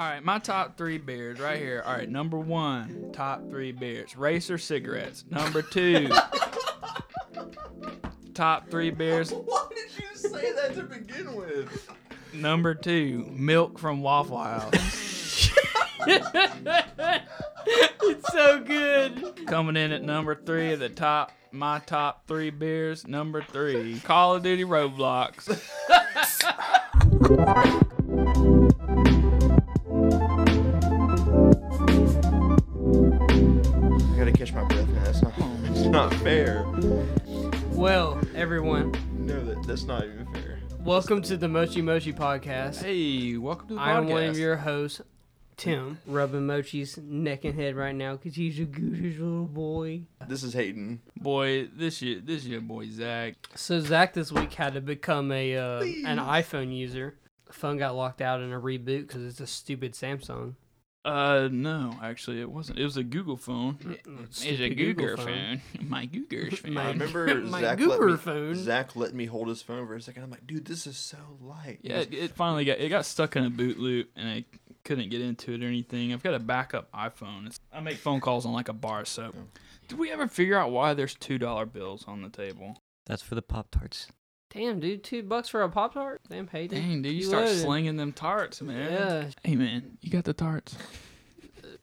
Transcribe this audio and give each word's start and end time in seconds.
All 0.00 0.06
right, 0.06 0.24
my 0.24 0.38
top 0.38 0.78
three 0.78 0.96
beers 0.96 1.38
right 1.38 1.58
here. 1.58 1.82
All 1.84 1.92
right, 1.92 2.08
number 2.08 2.38
one, 2.38 3.10
top 3.12 3.50
three 3.50 3.70
beers. 3.70 4.16
Racer 4.16 4.56
cigarettes. 4.56 5.26
Number 5.28 5.60
two, 5.60 6.08
top 8.32 8.70
three 8.70 8.88
beers. 8.88 9.30
Why 9.44 9.66
did 9.68 10.02
you 10.02 10.16
say 10.16 10.52
that 10.54 10.74
to 10.76 10.84
begin 10.84 11.34
with? 11.36 11.90
Number 12.32 12.74
two, 12.74 13.28
milk 13.30 13.78
from 13.78 14.00
Waffle 14.00 14.38
House. 14.38 15.50
It's 18.02 18.32
so 18.32 18.58
good. 18.58 19.46
Coming 19.46 19.76
in 19.76 19.92
at 19.92 20.02
number 20.02 20.34
three 20.34 20.72
of 20.72 20.80
the 20.80 20.88
top, 20.88 21.30
my 21.52 21.78
top 21.78 22.26
three 22.26 22.48
beers. 22.48 23.06
Number 23.06 23.42
three, 23.42 24.00
Call 24.00 24.34
of 24.34 24.42
Duty 24.42 24.64
Roblox. 24.64 25.60
not 35.90 36.14
fair. 36.14 36.64
Well, 37.72 38.20
everyone, 38.36 38.92
No, 39.18 39.44
that, 39.44 39.66
that's 39.66 39.82
not 39.84 40.04
even 40.04 40.24
fair. 40.32 40.60
welcome 40.78 41.20
to 41.22 41.36
the 41.36 41.48
Mochi 41.48 41.82
Mochi 41.82 42.12
podcast. 42.12 42.84
Hey, 42.84 43.36
welcome 43.36 43.68
to 43.68 43.74
the 43.74 43.80
I 43.80 43.96
am 43.98 44.06
one 44.06 44.22
of 44.22 44.38
your 44.38 44.54
hosts, 44.56 45.00
Tim, 45.56 45.98
rubbing 46.06 46.46
Mochi's 46.46 46.96
neck 46.96 47.44
and 47.44 47.54
head 47.56 47.74
right 47.74 47.94
now 47.94 48.12
because 48.14 48.36
he's 48.36 48.60
a 48.60 48.64
goodish 48.66 49.18
little 49.18 49.46
boy. 49.46 50.02
This 50.28 50.44
is 50.44 50.52
Hayden. 50.52 51.00
Boy, 51.16 51.66
this 51.74 52.00
year, 52.00 52.20
this 52.24 52.44
year, 52.44 52.60
boy 52.60 52.88
Zach. 52.90 53.34
So 53.56 53.80
Zach 53.80 54.14
this 54.14 54.30
week 54.30 54.52
had 54.54 54.74
to 54.74 54.80
become 54.80 55.32
a 55.32 55.56
uh, 55.56 55.80
an 55.80 56.18
iPhone 56.18 56.72
user. 56.74 57.16
Phone 57.50 57.78
got 57.78 57.96
locked 57.96 58.20
out 58.20 58.40
in 58.40 58.52
a 58.52 58.60
reboot 58.60 59.08
because 59.08 59.24
it's 59.24 59.40
a 59.40 59.46
stupid 59.46 59.94
Samsung. 59.94 60.54
Uh, 61.02 61.48
no, 61.50 61.96
actually, 62.02 62.40
it 62.40 62.50
wasn't. 62.50 62.78
It 62.78 62.84
was 62.84 62.98
a 62.98 63.02
Google 63.02 63.38
phone. 63.38 63.98
It's 64.24 64.44
a 64.44 64.54
Stupid 64.54 64.76
Google 64.76 65.16
phone. 65.16 65.62
My 65.80 66.04
Google 66.04 66.56
phone. 66.56 66.74
My- 66.74 66.84
I 66.84 66.90
remember 66.90 67.34
My 67.36 67.60
Zach 67.62 67.78
Goober 67.78 68.10
let 68.10 68.10
me, 68.10 68.16
phone. 68.16 68.54
Zach 68.54 68.96
let 68.96 69.14
me 69.14 69.24
hold 69.24 69.48
his 69.48 69.62
phone 69.62 69.86
for 69.86 69.94
a 69.94 70.02
second. 70.02 70.24
I'm 70.24 70.30
like, 70.30 70.46
dude, 70.46 70.66
this 70.66 70.86
is 70.86 70.98
so 70.98 71.16
light. 71.40 71.78
Yeah, 71.82 72.00
it, 72.00 72.12
it 72.12 72.30
finally 72.32 72.66
got 72.66 72.78
it 72.78 72.90
got 72.90 73.06
stuck 73.06 73.36
in 73.36 73.44
a 73.44 73.50
boot 73.50 73.78
loop, 73.78 74.10
and 74.14 74.28
I 74.28 74.44
couldn't 74.84 75.08
get 75.08 75.22
into 75.22 75.54
it 75.54 75.62
or 75.62 75.66
anything. 75.66 76.12
I've 76.12 76.22
got 76.22 76.34
a 76.34 76.38
backup 76.38 76.92
iPhone. 76.92 77.46
It's, 77.46 77.58
I 77.72 77.80
make 77.80 77.96
phone 77.96 78.20
calls 78.20 78.44
on 78.44 78.52
like 78.52 78.68
a 78.68 78.74
bar 78.74 79.00
of 79.00 79.08
soap. 79.08 79.34
Did 79.88 79.98
we 79.98 80.10
ever 80.10 80.28
figure 80.28 80.58
out 80.58 80.70
why 80.70 80.92
there's 80.92 81.14
two 81.14 81.38
dollar 81.38 81.64
bills 81.64 82.04
on 82.06 82.20
the 82.20 82.28
table? 82.28 82.76
That's 83.06 83.22
for 83.22 83.34
the 83.34 83.42
Pop 83.42 83.70
Tarts. 83.70 84.08
Damn, 84.52 84.80
dude, 84.80 85.04
two 85.04 85.22
bucks 85.22 85.48
for 85.48 85.62
a 85.62 85.68
Pop 85.68 85.94
Tart? 85.94 86.20
Damn, 86.28 86.48
Hayden. 86.48 86.80
Dang, 86.80 87.02
dude, 87.02 87.12
you 87.12 87.18
You 87.18 87.24
start 87.24 87.44
loaded. 87.46 87.60
slinging 87.60 87.96
them 87.96 88.12
tarts, 88.12 88.60
man. 88.60 88.90
Yeah, 88.92 89.24
Hey, 89.44 89.54
man, 89.56 89.96
you 90.00 90.10
got 90.10 90.24
the 90.24 90.32
tarts. 90.32 90.76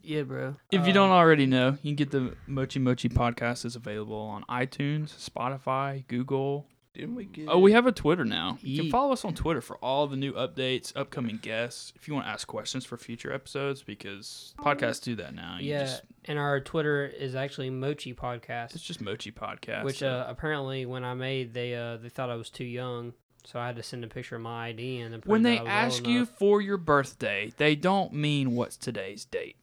yeah, 0.02 0.24
bro. 0.24 0.56
If 0.72 0.84
you 0.86 0.92
Uh, 0.92 0.94
don't 0.94 1.12
already 1.12 1.46
know, 1.46 1.78
you 1.82 1.92
can 1.92 1.96
get 1.96 2.12
the 2.12 2.36
Mochi 2.46 2.80
Mochi 2.80 3.08
podcast 3.10 3.64
is 3.64 3.76
available 3.78 4.18
on 4.20 4.44
iTunes, 4.50 5.10
Spotify, 5.30 6.06
Google. 6.08 6.68
Didn't 6.98 7.14
we 7.14 7.26
get? 7.26 7.48
Oh, 7.48 7.60
we 7.60 7.74
have 7.74 7.86
a 7.86 7.92
Twitter 7.92 8.26
now. 8.26 8.58
You 8.60 8.82
can 8.82 8.90
follow 8.92 9.14
us 9.14 9.24
on 9.24 9.36
Twitter 9.36 9.62
for 9.62 9.78
all 9.78 10.08
the 10.08 10.16
new 10.16 10.34
updates, 10.34 10.92
upcoming 10.96 11.38
guests. 11.38 11.94
If 11.96 12.08
you 12.08 12.16
want 12.16 12.26
to 12.26 12.32
ask 12.32 12.48
questions 12.48 12.86
for 12.86 12.98
future 12.98 13.32
episodes, 13.32 13.84
because 13.84 14.56
podcasts 14.58 15.04
do 15.04 15.16
that 15.18 15.36
now. 15.36 15.58
You 15.60 15.70
yeah, 15.74 15.80
just- 15.82 16.02
and 16.26 16.40
our 16.40 16.60
Twitter 16.60 17.06
is 17.06 17.36
actually 17.36 17.70
Mochi 17.70 18.16
Podcast. 18.16 18.74
it's 18.74 18.82
just 18.82 19.00
Mochi 19.00 19.32
Podcast. 19.32 19.84
Which 19.84 20.02
uh, 20.02 20.26
apparently, 20.28 20.88
when 20.88 21.04
I 21.04 21.14
made, 21.14 21.54
they 21.54 21.76
uh, 21.76 21.98
they 21.98 22.10
thought 22.10 22.32
I 22.32 22.36
was 22.36 22.50
too 22.50 22.66
young, 22.66 23.14
so 23.46 23.60
I 23.60 23.68
had 23.68 23.76
to 23.76 23.84
send 23.84 24.04
a 24.04 24.08
picture 24.08 24.36
of 24.36 24.42
my 24.42 24.70
ID 24.70 25.00
and 25.02 25.14
then 25.14 25.22
when 25.26 25.44
they 25.44 25.60
I 25.60 25.62
was 25.62 25.70
old 25.70 25.70
ask 25.70 26.08
you 26.08 26.26
for 26.26 26.62
your 26.62 26.78
birthday, 26.78 27.54
they 27.58 27.76
don't 27.76 28.12
mean 28.12 28.56
what's 28.56 28.76
today's 28.76 29.24
date. 29.24 29.56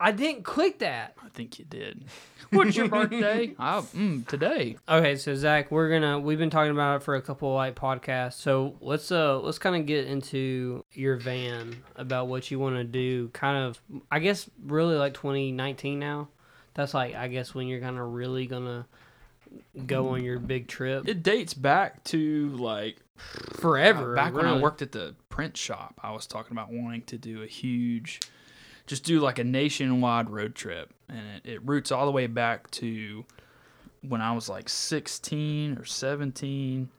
I 0.00 0.12
didn't 0.12 0.44
click 0.44 0.78
that. 0.78 1.14
I 1.22 1.28
think 1.28 1.58
you 1.58 1.64
did. 1.66 2.04
What's 2.50 2.74
your 2.74 2.88
birthday? 2.88 3.54
I, 3.58 3.80
mm, 3.80 4.26
today. 4.26 4.76
Okay, 4.88 5.14
so 5.16 5.34
Zach, 5.34 5.70
we're 5.70 5.90
gonna 5.90 6.18
we've 6.18 6.38
been 6.38 6.50
talking 6.50 6.72
about 6.72 6.96
it 6.96 7.02
for 7.04 7.14
a 7.16 7.22
couple 7.22 7.50
of 7.50 7.54
like 7.54 7.74
podcasts. 7.76 8.34
So 8.34 8.76
let's 8.80 9.12
uh 9.12 9.38
let's 9.40 9.58
kind 9.58 9.76
of 9.76 9.86
get 9.86 10.06
into 10.06 10.84
your 10.92 11.16
van 11.16 11.76
about 11.96 12.28
what 12.28 12.50
you 12.50 12.58
want 12.58 12.76
to 12.76 12.84
do. 12.84 13.28
Kind 13.28 13.58
of, 13.58 13.80
I 14.10 14.18
guess, 14.20 14.48
really 14.66 14.96
like 14.96 15.14
2019 15.14 15.98
now. 15.98 16.28
That's 16.74 16.94
like 16.94 17.14
I 17.14 17.28
guess 17.28 17.54
when 17.54 17.66
you're 17.68 17.80
kind 17.80 17.98
of 17.98 18.08
really 18.12 18.46
gonna 18.46 18.86
go 19.86 20.10
on 20.10 20.22
your 20.22 20.38
big 20.38 20.68
trip 20.68 21.08
It 21.08 21.22
dates 21.24 21.54
back 21.54 22.04
to 22.04 22.48
like 22.56 22.96
forever. 23.58 24.14
back 24.14 24.32
when 24.34 24.46
I 24.46 24.58
worked 24.58 24.80
at 24.82 24.92
the 24.92 25.14
print 25.28 25.56
shop. 25.56 26.00
I 26.02 26.12
was 26.12 26.26
talking 26.26 26.52
about 26.52 26.72
wanting 26.72 27.02
to 27.02 27.18
do 27.18 27.42
a 27.42 27.46
huge, 27.46 28.20
just 28.90 29.04
do 29.04 29.20
like 29.20 29.38
a 29.38 29.44
nationwide 29.44 30.28
road 30.28 30.56
trip, 30.56 30.92
and 31.08 31.20
it, 31.36 31.48
it 31.48 31.64
roots 31.64 31.92
all 31.92 32.06
the 32.06 32.10
way 32.10 32.26
back 32.26 32.68
to 32.72 33.24
when 34.00 34.20
I 34.20 34.32
was 34.32 34.48
like 34.48 34.68
16 34.68 35.78
or 35.78 35.84
17. 35.84 36.90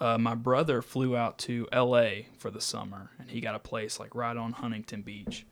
Uh, 0.00 0.18
my 0.18 0.36
brother 0.36 0.80
flew 0.82 1.16
out 1.16 1.38
to 1.38 1.66
L.A. 1.72 2.28
for 2.38 2.52
the 2.52 2.60
summer, 2.60 3.10
and 3.18 3.28
he 3.28 3.40
got 3.40 3.56
a 3.56 3.58
place 3.58 3.98
like 3.98 4.14
right 4.14 4.36
on 4.36 4.52
Huntington 4.52 5.02
Beach. 5.02 5.44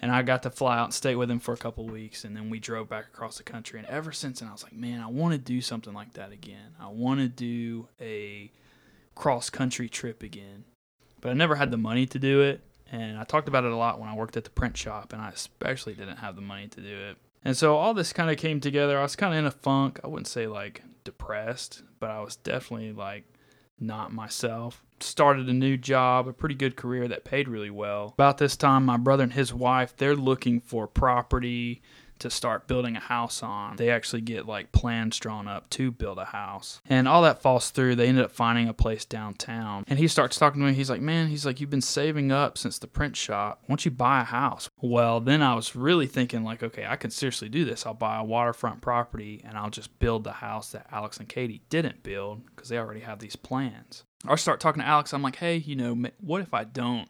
And 0.00 0.12
I 0.12 0.22
got 0.22 0.44
to 0.44 0.50
fly 0.50 0.78
out 0.78 0.84
and 0.84 0.94
stay 0.94 1.16
with 1.16 1.28
him 1.28 1.40
for 1.40 1.52
a 1.52 1.56
couple 1.56 1.84
weeks, 1.88 2.24
and 2.24 2.36
then 2.36 2.48
we 2.48 2.60
drove 2.60 2.88
back 2.88 3.06
across 3.06 3.36
the 3.36 3.42
country. 3.42 3.80
And 3.80 3.88
ever 3.88 4.12
since 4.12 4.38
then, 4.38 4.48
I 4.48 4.52
was 4.52 4.62
like, 4.62 4.74
man, 4.74 5.00
I 5.00 5.08
want 5.08 5.32
to 5.32 5.38
do 5.38 5.60
something 5.60 5.92
like 5.92 6.12
that 6.12 6.30
again. 6.30 6.76
I 6.80 6.86
want 6.86 7.18
to 7.18 7.28
do 7.28 7.88
a 8.00 8.52
cross 9.16 9.50
country 9.50 9.88
trip 9.88 10.22
again. 10.22 10.66
But 11.20 11.30
I 11.30 11.32
never 11.32 11.56
had 11.56 11.72
the 11.72 11.78
money 11.78 12.06
to 12.06 12.18
do 12.20 12.42
it. 12.42 12.60
And 12.90 13.18
I 13.18 13.24
talked 13.24 13.48
about 13.48 13.64
it 13.64 13.72
a 13.72 13.76
lot 13.76 13.98
when 13.98 14.08
I 14.08 14.14
worked 14.14 14.36
at 14.36 14.44
the 14.44 14.50
print 14.50 14.76
shop, 14.76 15.12
and 15.12 15.20
I 15.20 15.30
especially 15.30 15.94
didn't 15.94 16.18
have 16.18 16.36
the 16.36 16.42
money 16.42 16.68
to 16.68 16.80
do 16.80 16.96
it. 17.10 17.16
And 17.44 17.56
so 17.56 17.76
all 17.76 17.94
this 17.94 18.12
kind 18.12 18.30
of 18.30 18.38
came 18.38 18.60
together. 18.60 18.98
I 18.98 19.02
was 19.02 19.16
kind 19.16 19.32
of 19.32 19.38
in 19.38 19.46
a 19.46 19.50
funk. 19.50 20.00
I 20.02 20.08
wouldn't 20.08 20.26
say 20.26 20.46
like 20.46 20.82
depressed, 21.04 21.82
but 22.00 22.10
I 22.10 22.20
was 22.20 22.36
definitely 22.36 22.92
like 22.92 23.24
not 23.78 24.12
myself. 24.12 24.82
Started 25.00 25.48
a 25.48 25.52
new 25.52 25.76
job, 25.76 26.26
a 26.26 26.32
pretty 26.32 26.54
good 26.54 26.76
career 26.76 27.06
that 27.08 27.24
paid 27.24 27.48
really 27.48 27.70
well. 27.70 28.14
About 28.14 28.38
this 28.38 28.56
time, 28.56 28.84
my 28.84 28.96
brother 28.96 29.24
and 29.24 29.32
his 29.32 29.52
wife, 29.52 29.94
they're 29.96 30.16
looking 30.16 30.60
for 30.60 30.86
property 30.86 31.82
to 32.18 32.30
start 32.30 32.66
building 32.66 32.96
a 32.96 33.00
house 33.00 33.42
on. 33.42 33.76
They 33.76 33.90
actually 33.90 34.22
get 34.22 34.46
like 34.46 34.72
plans 34.72 35.18
drawn 35.18 35.48
up 35.48 35.68
to 35.70 35.90
build 35.90 36.18
a 36.18 36.26
house. 36.26 36.80
And 36.88 37.06
all 37.06 37.22
that 37.22 37.42
falls 37.42 37.70
through. 37.70 37.96
They 37.96 38.08
ended 38.08 38.24
up 38.24 38.32
finding 38.32 38.68
a 38.68 38.74
place 38.74 39.04
downtown. 39.04 39.84
And 39.88 39.98
he 39.98 40.08
starts 40.08 40.38
talking 40.38 40.60
to 40.60 40.66
me. 40.66 40.74
He's 40.74 40.90
like, 40.90 41.00
Man, 41.00 41.28
he's 41.28 41.46
like, 41.46 41.60
You've 41.60 41.70
been 41.70 41.80
saving 41.80 42.32
up 42.32 42.58
since 42.58 42.78
the 42.78 42.86
print 42.86 43.16
shop. 43.16 43.60
Why 43.62 43.72
don't 43.72 43.84
you 43.84 43.90
buy 43.90 44.20
a 44.20 44.24
house? 44.24 44.68
Well, 44.80 45.20
then 45.20 45.42
I 45.42 45.54
was 45.54 45.76
really 45.76 46.06
thinking, 46.06 46.44
like, 46.44 46.62
okay, 46.62 46.86
I 46.86 46.96
can 46.96 47.10
seriously 47.10 47.48
do 47.48 47.64
this. 47.64 47.86
I'll 47.86 47.94
buy 47.94 48.18
a 48.18 48.24
waterfront 48.24 48.80
property 48.80 49.42
and 49.44 49.56
I'll 49.56 49.70
just 49.70 49.98
build 49.98 50.24
the 50.24 50.32
house 50.32 50.72
that 50.72 50.86
Alex 50.90 51.18
and 51.18 51.28
Katie 51.28 51.62
didn't 51.70 52.02
build 52.02 52.44
because 52.46 52.68
they 52.68 52.78
already 52.78 53.00
have 53.00 53.18
these 53.18 53.36
plans. 53.36 54.04
I 54.26 54.36
start 54.36 54.60
talking 54.60 54.82
to 54.82 54.88
Alex. 54.88 55.12
I'm 55.12 55.22
like, 55.22 55.36
Hey, 55.36 55.56
you 55.56 55.76
know, 55.76 56.10
what 56.20 56.40
if 56.42 56.54
I 56.54 56.64
don't 56.64 57.08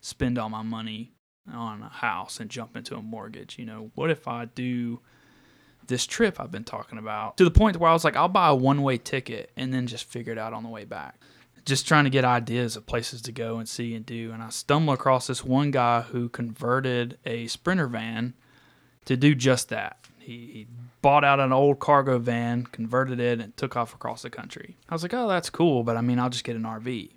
spend 0.00 0.38
all 0.38 0.48
my 0.48 0.62
money 0.62 1.12
on 1.50 1.82
a 1.82 1.88
house 1.88 2.40
and 2.40 2.50
jump 2.50 2.76
into 2.76 2.96
a 2.96 3.02
mortgage. 3.02 3.58
You 3.58 3.64
know, 3.64 3.90
what 3.94 4.10
if 4.10 4.28
I 4.28 4.46
do 4.46 5.00
this 5.86 6.06
trip 6.06 6.40
I've 6.40 6.50
been 6.50 6.64
talking 6.64 6.98
about 6.98 7.36
to 7.36 7.44
the 7.44 7.50
point 7.50 7.76
where 7.76 7.90
I 7.90 7.92
was 7.92 8.04
like, 8.04 8.16
I'll 8.16 8.28
buy 8.28 8.48
a 8.48 8.54
one 8.54 8.82
way 8.82 8.98
ticket 8.98 9.50
and 9.56 9.72
then 9.72 9.86
just 9.86 10.04
figure 10.04 10.32
it 10.32 10.38
out 10.38 10.52
on 10.52 10.62
the 10.62 10.68
way 10.68 10.84
back. 10.84 11.20
Just 11.64 11.86
trying 11.86 12.04
to 12.04 12.10
get 12.10 12.24
ideas 12.24 12.76
of 12.76 12.86
places 12.86 13.22
to 13.22 13.32
go 13.32 13.58
and 13.58 13.68
see 13.68 13.94
and 13.94 14.04
do. 14.04 14.32
And 14.32 14.42
I 14.42 14.48
stumbled 14.48 14.98
across 14.98 15.28
this 15.28 15.44
one 15.44 15.70
guy 15.70 16.00
who 16.00 16.28
converted 16.28 17.18
a 17.24 17.46
Sprinter 17.46 17.86
van 17.86 18.34
to 19.04 19.16
do 19.16 19.34
just 19.34 19.68
that. 19.68 19.98
He, 20.18 20.32
he 20.32 20.66
bought 21.02 21.24
out 21.24 21.40
an 21.40 21.52
old 21.52 21.78
cargo 21.78 22.18
van, 22.18 22.64
converted 22.64 23.20
it, 23.20 23.40
and 23.40 23.56
took 23.56 23.76
off 23.76 23.94
across 23.94 24.22
the 24.22 24.30
country. 24.30 24.76
I 24.88 24.94
was 24.94 25.02
like, 25.02 25.14
oh, 25.14 25.28
that's 25.28 25.50
cool, 25.50 25.82
but 25.82 25.96
I 25.96 26.00
mean, 26.00 26.18
I'll 26.18 26.30
just 26.30 26.44
get 26.44 26.56
an 26.56 26.62
RV. 26.62 27.10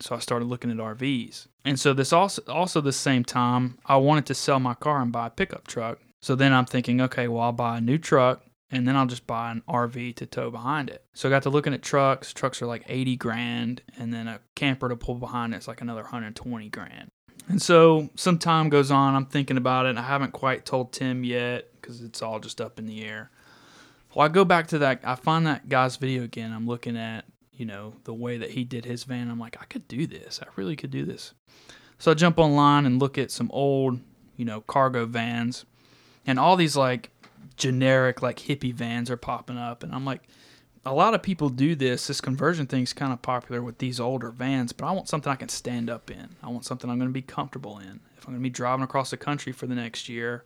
So 0.00 0.14
I 0.14 0.18
started 0.18 0.46
looking 0.46 0.70
at 0.70 0.76
RVs. 0.76 1.46
And 1.64 1.78
so 1.78 1.92
this 1.92 2.12
also 2.12 2.42
also 2.48 2.80
the 2.80 2.92
same 2.92 3.24
time 3.24 3.78
I 3.86 3.96
wanted 3.96 4.26
to 4.26 4.34
sell 4.34 4.60
my 4.60 4.74
car 4.74 5.00
and 5.00 5.12
buy 5.12 5.28
a 5.28 5.30
pickup 5.30 5.66
truck. 5.66 5.98
So 6.22 6.34
then 6.34 6.52
I'm 6.52 6.66
thinking, 6.66 7.00
okay, 7.02 7.28
well 7.28 7.42
I'll 7.42 7.52
buy 7.52 7.78
a 7.78 7.80
new 7.80 7.98
truck 7.98 8.42
and 8.70 8.86
then 8.86 8.96
I'll 8.96 9.06
just 9.06 9.26
buy 9.26 9.50
an 9.50 9.62
RV 9.68 10.16
to 10.16 10.26
tow 10.26 10.50
behind 10.50 10.90
it. 10.90 11.04
So 11.14 11.28
I 11.28 11.30
got 11.30 11.42
to 11.44 11.50
looking 11.50 11.74
at 11.74 11.82
trucks. 11.82 12.32
Trucks 12.32 12.60
are 12.62 12.66
like 12.66 12.84
80 12.88 13.16
grand 13.16 13.82
and 13.98 14.12
then 14.12 14.28
a 14.28 14.40
camper 14.54 14.88
to 14.88 14.96
pull 14.96 15.16
behind 15.16 15.54
it's 15.54 15.68
like 15.68 15.80
another 15.80 16.02
120 16.02 16.68
grand. 16.70 17.08
And 17.48 17.62
so 17.62 18.10
some 18.16 18.38
time 18.38 18.68
goes 18.68 18.90
on, 18.90 19.14
I'm 19.14 19.26
thinking 19.26 19.56
about 19.56 19.86
it. 19.86 19.96
I 19.96 20.02
haven't 20.02 20.32
quite 20.32 20.64
told 20.64 20.92
Tim 20.92 21.22
yet 21.22 21.70
because 21.80 22.02
it's 22.02 22.22
all 22.22 22.40
just 22.40 22.60
up 22.60 22.78
in 22.78 22.86
the 22.86 23.04
air. 23.04 23.30
Well, 24.14 24.24
I 24.24 24.28
go 24.28 24.44
back 24.44 24.68
to 24.68 24.78
that. 24.78 25.00
I 25.04 25.14
find 25.14 25.46
that 25.46 25.68
guy's 25.68 25.96
video 25.96 26.24
again. 26.24 26.52
I'm 26.52 26.66
looking 26.66 26.96
at, 26.96 27.26
you 27.56 27.66
know, 27.66 27.94
the 28.04 28.14
way 28.14 28.38
that 28.38 28.50
he 28.50 28.64
did 28.64 28.84
his 28.84 29.04
van. 29.04 29.30
I'm 29.30 29.38
like, 29.38 29.56
I 29.60 29.64
could 29.64 29.88
do 29.88 30.06
this. 30.06 30.40
I 30.42 30.46
really 30.56 30.76
could 30.76 30.90
do 30.90 31.04
this. 31.04 31.32
So 31.98 32.10
I 32.10 32.14
jump 32.14 32.38
online 32.38 32.86
and 32.86 33.00
look 33.00 33.18
at 33.18 33.30
some 33.30 33.50
old, 33.52 34.00
you 34.36 34.44
know, 34.44 34.60
cargo 34.60 35.06
vans. 35.06 35.64
And 36.26 36.38
all 36.38 36.56
these 36.56 36.76
like 36.76 37.10
generic, 37.56 38.22
like 38.22 38.38
hippie 38.38 38.74
vans 38.74 39.10
are 39.10 39.16
popping 39.16 39.58
up. 39.58 39.82
And 39.82 39.94
I'm 39.94 40.04
like, 40.04 40.22
a 40.84 40.94
lot 40.94 41.14
of 41.14 41.22
people 41.22 41.48
do 41.48 41.74
this. 41.74 42.06
This 42.06 42.20
conversion 42.20 42.66
thing's 42.66 42.92
kind 42.92 43.12
of 43.12 43.20
popular 43.20 43.60
with 43.60 43.78
these 43.78 43.98
older 43.98 44.30
vans, 44.30 44.72
but 44.72 44.86
I 44.86 44.92
want 44.92 45.08
something 45.08 45.32
I 45.32 45.36
can 45.36 45.48
stand 45.48 45.90
up 45.90 46.10
in. 46.10 46.36
I 46.42 46.48
want 46.48 46.64
something 46.64 46.88
I'm 46.88 46.98
going 46.98 47.08
to 47.08 47.12
be 47.12 47.22
comfortable 47.22 47.78
in. 47.78 48.00
If 48.16 48.26
I'm 48.26 48.34
gonna 48.34 48.42
be 48.42 48.50
driving 48.50 48.84
across 48.84 49.10
the 49.10 49.16
country 49.16 49.52
for 49.52 49.66
the 49.66 49.74
next 49.74 50.08
year. 50.08 50.44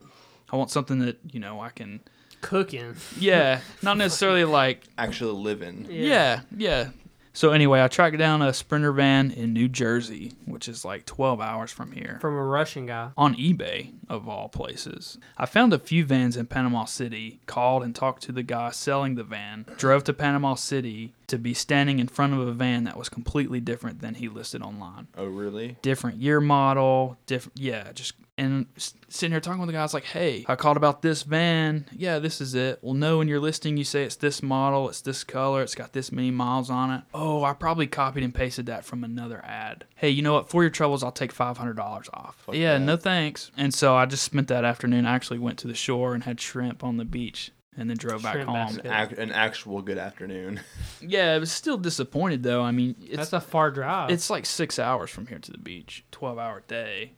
I 0.50 0.56
want 0.56 0.70
something 0.70 0.98
that 1.00 1.18
you 1.30 1.40
know 1.40 1.60
I 1.60 1.70
can. 1.70 2.00
Cooking. 2.40 2.96
Yeah, 3.18 3.60
not 3.82 3.96
necessarily 3.96 4.44
like 4.44 4.84
Actually 4.98 5.40
living. 5.42 5.86
yeah, 5.90 6.40
yeah. 6.56 6.90
So 7.32 7.52
anyway, 7.52 7.80
I 7.80 7.86
tracked 7.86 8.18
down 8.18 8.42
a 8.42 8.52
Sprinter 8.52 8.90
van 8.90 9.30
in 9.30 9.52
New 9.52 9.68
Jersey, 9.68 10.32
which 10.46 10.68
is 10.68 10.84
like 10.84 11.06
12 11.06 11.40
hours 11.40 11.70
from 11.70 11.92
here. 11.92 12.18
From 12.20 12.34
a 12.34 12.42
Russian 12.42 12.86
guy. 12.86 13.10
on 13.16 13.36
eBay, 13.36 13.92
of 14.08 14.28
all 14.28 14.48
places. 14.48 15.16
I 15.38 15.46
found 15.46 15.72
a 15.72 15.78
few 15.78 16.04
vans 16.04 16.36
in 16.36 16.46
Panama 16.46 16.86
City, 16.86 17.38
called 17.46 17.84
and 17.84 17.94
talked 17.94 18.24
to 18.24 18.32
the 18.32 18.42
guy 18.42 18.72
selling 18.72 19.14
the 19.14 19.22
van, 19.22 19.64
drove 19.76 20.02
to 20.04 20.12
Panama 20.12 20.54
City 20.56 21.14
to 21.28 21.38
be 21.38 21.54
standing 21.54 22.00
in 22.00 22.08
front 22.08 22.34
of 22.34 22.40
a 22.40 22.52
van 22.52 22.82
that 22.84 22.96
was 22.98 23.08
completely 23.08 23.60
different 23.60 24.00
than 24.00 24.14
he 24.16 24.28
listed 24.28 24.60
online. 24.60 25.06
Oh 25.16 25.26
really? 25.26 25.76
Different 25.82 26.16
year 26.16 26.40
model, 26.40 27.16
different, 27.26 27.56
yeah, 27.60 27.92
just, 27.92 28.14
and 28.40 28.66
sitting 29.08 29.32
here 29.32 29.40
talking 29.40 29.60
with 29.60 29.66
the 29.66 29.74
guy, 29.74 29.82
I 29.82 29.88
like, 29.92 30.04
hey, 30.04 30.46
I 30.48 30.56
called 30.56 30.78
about 30.78 31.02
this 31.02 31.24
van. 31.24 31.84
Yeah, 31.92 32.18
this 32.20 32.40
is 32.40 32.54
it. 32.54 32.78
Well, 32.80 32.94
no, 32.94 33.20
in 33.20 33.28
your 33.28 33.38
listing, 33.38 33.76
you 33.76 33.84
say 33.84 34.04
it's 34.04 34.16
this 34.16 34.42
model, 34.42 34.88
it's 34.88 35.02
this 35.02 35.24
color, 35.24 35.62
it's 35.62 35.74
got 35.74 35.92
this 35.92 36.10
many 36.10 36.30
miles 36.30 36.70
on 36.70 36.90
it. 36.90 37.02
Oh, 37.12 37.44
I 37.44 37.52
probably 37.52 37.86
copied 37.86 38.24
and 38.24 38.34
pasted 38.34 38.64
that 38.66 38.86
from 38.86 39.04
another 39.04 39.44
ad. 39.44 39.84
Hey, 39.94 40.08
you 40.08 40.22
know 40.22 40.32
what? 40.32 40.48
For 40.48 40.62
your 40.62 40.70
troubles, 40.70 41.04
I'll 41.04 41.12
take 41.12 41.34
$500 41.34 41.78
off. 42.14 42.36
Fuck 42.46 42.54
yeah, 42.54 42.78
that. 42.78 42.80
no 42.84 42.96
thanks. 42.96 43.50
And 43.58 43.74
so 43.74 43.94
I 43.94 44.06
just 44.06 44.22
spent 44.22 44.48
that 44.48 44.64
afternoon. 44.64 45.04
I 45.04 45.14
actually 45.14 45.38
went 45.38 45.58
to 45.58 45.68
the 45.68 45.74
shore 45.74 46.14
and 46.14 46.24
had 46.24 46.40
shrimp 46.40 46.82
on 46.82 46.96
the 46.96 47.04
beach 47.04 47.50
and 47.76 47.90
then 47.90 47.98
drove 47.98 48.22
back 48.22 48.38
home. 48.38 48.56
An, 48.56 48.86
ac- 48.86 49.16
an 49.20 49.32
actual 49.32 49.82
good 49.82 49.98
afternoon. 49.98 50.60
Yeah, 51.02 51.32
I 51.32 51.38
was 51.38 51.50
still 51.50 51.78
disappointed 51.78 52.42
though. 52.42 52.60
I 52.60 52.72
mean, 52.72 52.94
it's 53.00 53.16
That's 53.16 53.32
a 53.32 53.40
far 53.40 53.70
drive. 53.70 54.10
it's 54.10 54.28
like 54.28 54.44
six 54.44 54.78
hours 54.78 55.08
from 55.08 55.26
here 55.26 55.38
to 55.38 55.50
the 55.50 55.56
beach, 55.56 56.04
twelve 56.10 56.36
hour 56.38 56.62
day 56.68 57.12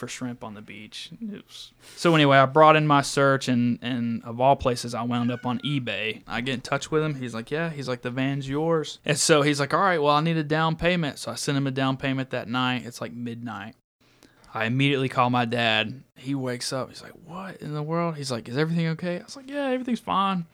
for 0.00 0.08
shrimp 0.08 0.42
on 0.42 0.54
the 0.54 0.60
beach. 0.62 1.10
Was- 1.20 1.72
So 1.96 2.14
anyway, 2.16 2.38
I 2.38 2.46
brought 2.46 2.74
in 2.74 2.86
my 2.88 3.02
search, 3.02 3.46
and 3.46 3.78
and 3.82 4.24
of 4.24 4.40
all 4.40 4.56
places, 4.56 4.94
I 4.94 5.02
wound 5.02 5.30
up 5.30 5.46
on 5.46 5.60
eBay. 5.60 6.22
I 6.26 6.40
get 6.40 6.54
in 6.54 6.60
touch 6.60 6.90
with 6.90 7.04
him. 7.04 7.14
He's 7.14 7.34
like, 7.34 7.50
yeah. 7.52 7.70
He's 7.70 7.86
like, 7.86 8.02
the 8.02 8.10
van's 8.10 8.48
yours. 8.48 8.98
And 9.04 9.16
so 9.18 9.42
he's 9.42 9.60
like, 9.60 9.72
all 9.72 9.80
right, 9.80 10.02
well, 10.02 10.16
I 10.16 10.20
need 10.20 10.36
a 10.36 10.42
down 10.42 10.74
payment. 10.74 11.18
So 11.20 11.30
I 11.30 11.36
sent 11.36 11.56
him 11.56 11.66
a 11.68 11.70
down 11.70 11.96
payment 11.96 12.30
that 12.30 12.48
night. 12.48 12.84
It's 12.84 13.00
like 13.00 13.12
midnight. 13.12 13.76
I 14.52 14.64
immediately 14.64 15.08
call 15.08 15.30
my 15.30 15.44
dad. 15.44 16.02
He 16.16 16.34
wakes 16.34 16.72
up. 16.72 16.88
He's 16.88 17.02
like, 17.02 17.12
"What 17.24 17.58
in 17.58 17.72
the 17.72 17.84
world?" 17.84 18.16
He's 18.16 18.32
like, 18.32 18.48
"Is 18.48 18.56
everything 18.58 18.88
okay?" 18.88 19.20
I 19.20 19.22
was 19.22 19.36
like, 19.36 19.48
"Yeah, 19.48 19.66
everything's 19.68 20.00
fine." 20.00 20.46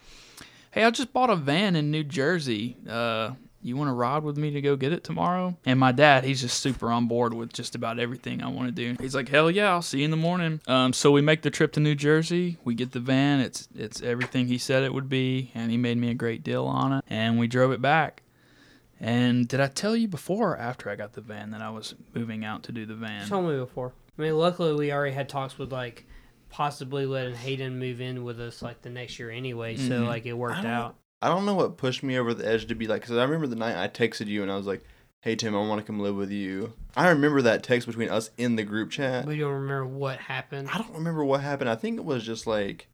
Hey, 0.71 0.85
I 0.85 0.91
just 0.91 1.15
bought 1.15 1.31
a 1.31 1.37
van 1.37 1.75
in 1.77 1.91
New 1.91 2.05
Jersey. 2.05 2.77
Uh, 2.87 3.31
you 3.63 3.77
want 3.77 3.89
to 3.89 3.93
ride 3.95 4.23
with 4.23 4.37
me 4.37 4.51
to 4.53 4.61
go 4.61 4.77
get 4.77 4.93
it 4.93 5.03
tomorrow? 5.03 5.57
And 5.65 5.79
my 5.81 5.91
dad, 5.93 6.25
he's 6.25 6.41
just 6.41 6.61
super 6.61 6.91
on 6.91 7.09
board 7.09 7.35
with 7.35 7.53
just 7.53 7.75
about 7.75 7.99
everything 7.99 8.43
I 8.43 8.49
want 8.49 8.69
to 8.69 8.73
do. 8.73 8.97
He's 9.03 9.15
like, 9.15 9.29
"Hell 9.29 9.51
yeah, 9.51 9.71
I'll 9.73 9.83
see 9.83 9.99
you 10.01 10.05
in 10.05 10.11
the 10.11 10.17
morning." 10.17 10.61
Um, 10.67 10.93
so 10.93 11.11
we 11.11 11.21
make 11.21 11.43
the 11.43 11.51
trip 11.51 11.73
to 11.73 11.81
New 11.81 11.95
Jersey. 11.95 12.59
We 12.65 12.75
get 12.75 12.93
the 12.93 13.01
van. 13.01 13.41
It's 13.41 13.69
it's 13.75 14.03
everything 14.03 14.47
he 14.47 14.59
said 14.59 14.83
it 14.85 14.95
would 14.95 15.09
be, 15.09 15.51
and 15.55 15.71
he 15.71 15.77
made 15.77 15.99
me 15.99 16.11
a 16.11 16.15
great 16.15 16.43
deal 16.45 16.67
on 16.67 16.93
it. 16.93 17.05
And 17.09 17.39
we 17.39 17.47
drove 17.49 17.73
it 17.73 17.83
back. 17.83 18.23
And 18.99 19.47
did 19.47 19.61
I 19.61 19.67
tell 19.67 19.95
you 19.95 20.09
before 20.09 20.53
or 20.53 20.57
after 20.59 20.89
I 20.89 20.97
got 20.97 21.13
the 21.13 21.21
van 21.21 21.51
that 21.51 21.61
I 21.61 21.69
was 21.71 21.95
moving 22.15 22.45
out 22.45 22.63
to 22.65 22.73
do 22.73 22.87
the 22.87 22.95
van? 22.95 23.27
Told 23.29 23.47
me 23.51 23.57
before. 23.59 23.93
I 24.19 24.23
mean, 24.23 24.39
luckily 24.39 24.75
we 24.75 24.93
already 24.93 25.15
had 25.15 25.29
talks 25.29 25.59
with 25.59 25.71
like 25.73 26.07
possibly 26.49 27.05
letting 27.05 27.35
Hayden 27.35 27.79
move 27.79 28.01
in 28.01 28.25
with 28.25 28.41
us 28.41 28.63
like 28.63 28.81
the 28.81 28.89
next 28.89 29.19
year 29.19 29.31
anyway. 29.31 29.77
So 29.77 30.03
Mhm. 30.03 30.07
like 30.07 30.25
it 30.25 30.33
worked 30.33 30.65
out. 30.65 30.97
I 31.23 31.29
don't 31.29 31.47
know 31.47 31.55
what 31.55 31.77
pushed 31.79 32.03
me 32.03 32.19
over 32.19 32.35
the 32.35 32.47
edge 32.47 32.67
to 32.67 32.75
be 32.75 32.87
like, 32.87 33.03
because 33.03 33.17
I 33.17 33.23
remember 33.25 33.47
the 33.47 33.57
night 33.57 33.77
I 33.83 33.89
texted 33.89 34.27
you 34.27 34.43
and 34.43 34.51
I 34.53 34.57
was 34.57 34.67
like, 34.67 34.85
"Hey 35.23 35.35
Tim, 35.37 35.55
I 35.57 35.61
want 35.61 35.81
to 35.81 35.87
come 35.87 35.99
live 36.01 36.15
with 36.17 36.31
you." 36.31 36.75
I 36.97 37.09
remember 37.09 37.43
that 37.43 37.63
text 37.63 37.87
between 37.87 38.09
us 38.11 38.31
in 38.37 38.57
the 38.57 38.65
group 38.65 38.91
chat. 38.91 39.27
We 39.27 39.39
don't 39.39 39.53
remember 39.53 39.87
what 39.87 40.19
happened. 40.19 40.69
I 40.73 40.79
don't 40.79 40.93
remember 40.95 41.25
what 41.25 41.41
happened. 41.41 41.71
I 41.71 41.75
think 41.77 41.99
it 41.99 42.05
was 42.05 42.25
just 42.25 42.47
like 42.47 42.89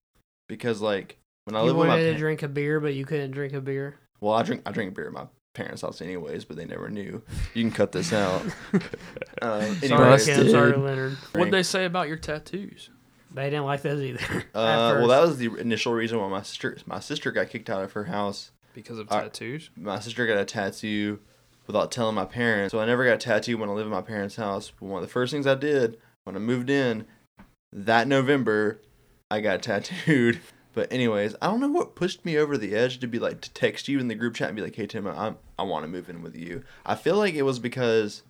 because 0.48 0.80
like 0.80 1.18
when 1.44 1.56
I 1.56 1.60
You 1.60 1.66
lived 1.66 1.78
with 1.80 1.88
my 1.88 1.94
wanted 1.94 2.06
to 2.06 2.12
pa- 2.12 2.18
drink 2.18 2.42
a 2.42 2.48
beer, 2.48 2.78
but 2.80 2.94
you 2.94 3.04
couldn't 3.04 3.32
drink 3.32 3.52
a 3.54 3.60
beer. 3.60 3.98
well, 4.20 4.34
I 4.34 4.42
drink 4.42 4.62
I 4.66 4.70
drink 4.72 4.94
beer 4.94 5.06
at 5.08 5.12
my 5.12 5.26
parents' 5.54 5.82
house 5.82 6.00
anyways, 6.00 6.44
but 6.44 6.56
they 6.56 6.64
never 6.64 6.88
knew. 6.88 7.22
You 7.54 7.62
can 7.64 7.72
cut 7.72 7.92
this 7.92 8.12
out. 8.12 8.42
uh, 9.42 9.62
Sorry, 9.74 9.82
anyway, 9.82 10.18
Sorry, 10.18 10.76
Leonard. 10.76 11.12
What'd 11.34 11.52
they 11.52 11.62
say 11.62 11.84
about 11.84 12.08
your 12.08 12.16
tattoos? 12.16 12.88
They 13.34 13.50
didn't 13.50 13.64
like 13.64 13.82
those 13.82 14.02
either. 14.02 14.44
uh, 14.54 14.96
well, 14.98 15.08
that 15.08 15.22
was 15.22 15.38
the 15.38 15.54
initial 15.58 15.92
reason 15.92 16.18
why 16.20 16.28
my 16.28 16.42
sister 16.42 16.76
my 16.86 17.00
sister 17.00 17.30
got 17.30 17.48
kicked 17.48 17.70
out 17.70 17.82
of 17.82 17.92
her 17.92 18.04
house. 18.04 18.50
Because 18.74 18.98
of 18.98 19.10
Uh, 19.10 19.22
tattoos? 19.22 19.70
My 19.76 20.00
sister 20.00 20.26
got 20.26 20.38
a 20.38 20.44
tattoo 20.44 21.20
without 21.66 21.92
telling 21.92 22.14
my 22.14 22.24
parents, 22.24 22.72
so 22.72 22.80
I 22.80 22.86
never 22.86 23.04
got 23.04 23.20
tattooed 23.20 23.60
when 23.60 23.68
I 23.68 23.72
lived 23.72 23.86
in 23.86 23.92
my 23.92 24.02
parents' 24.02 24.36
house. 24.36 24.72
But 24.78 24.86
one 24.86 25.02
of 25.02 25.08
the 25.08 25.12
first 25.12 25.32
things 25.32 25.46
I 25.46 25.54
did 25.54 25.98
when 26.24 26.36
I 26.36 26.38
moved 26.38 26.70
in 26.70 27.06
that 27.72 28.08
November, 28.08 28.80
I 29.30 29.40
got 29.40 29.62
tattooed. 29.62 30.40
But 30.74 30.90
anyways, 30.90 31.34
I 31.42 31.48
don't 31.48 31.60
know 31.60 31.68
what 31.68 31.94
pushed 31.96 32.24
me 32.24 32.38
over 32.38 32.56
the 32.56 32.74
edge 32.74 32.98
to 33.00 33.06
be 33.06 33.18
like 33.18 33.42
to 33.42 33.52
text 33.52 33.88
you 33.88 33.98
in 33.98 34.08
the 34.08 34.14
group 34.14 34.34
chat 34.34 34.48
and 34.48 34.56
be 34.56 34.62
like, 34.62 34.76
"Hey 34.76 34.86
Tim, 34.86 35.06
I 35.06 35.34
I 35.58 35.62
want 35.64 35.84
to 35.84 35.88
move 35.88 36.08
in 36.08 36.22
with 36.22 36.34
you." 36.34 36.64
I 36.86 36.94
feel 36.94 37.16
like 37.16 37.34
it 37.34 37.42
was 37.42 37.58
because 37.58 38.22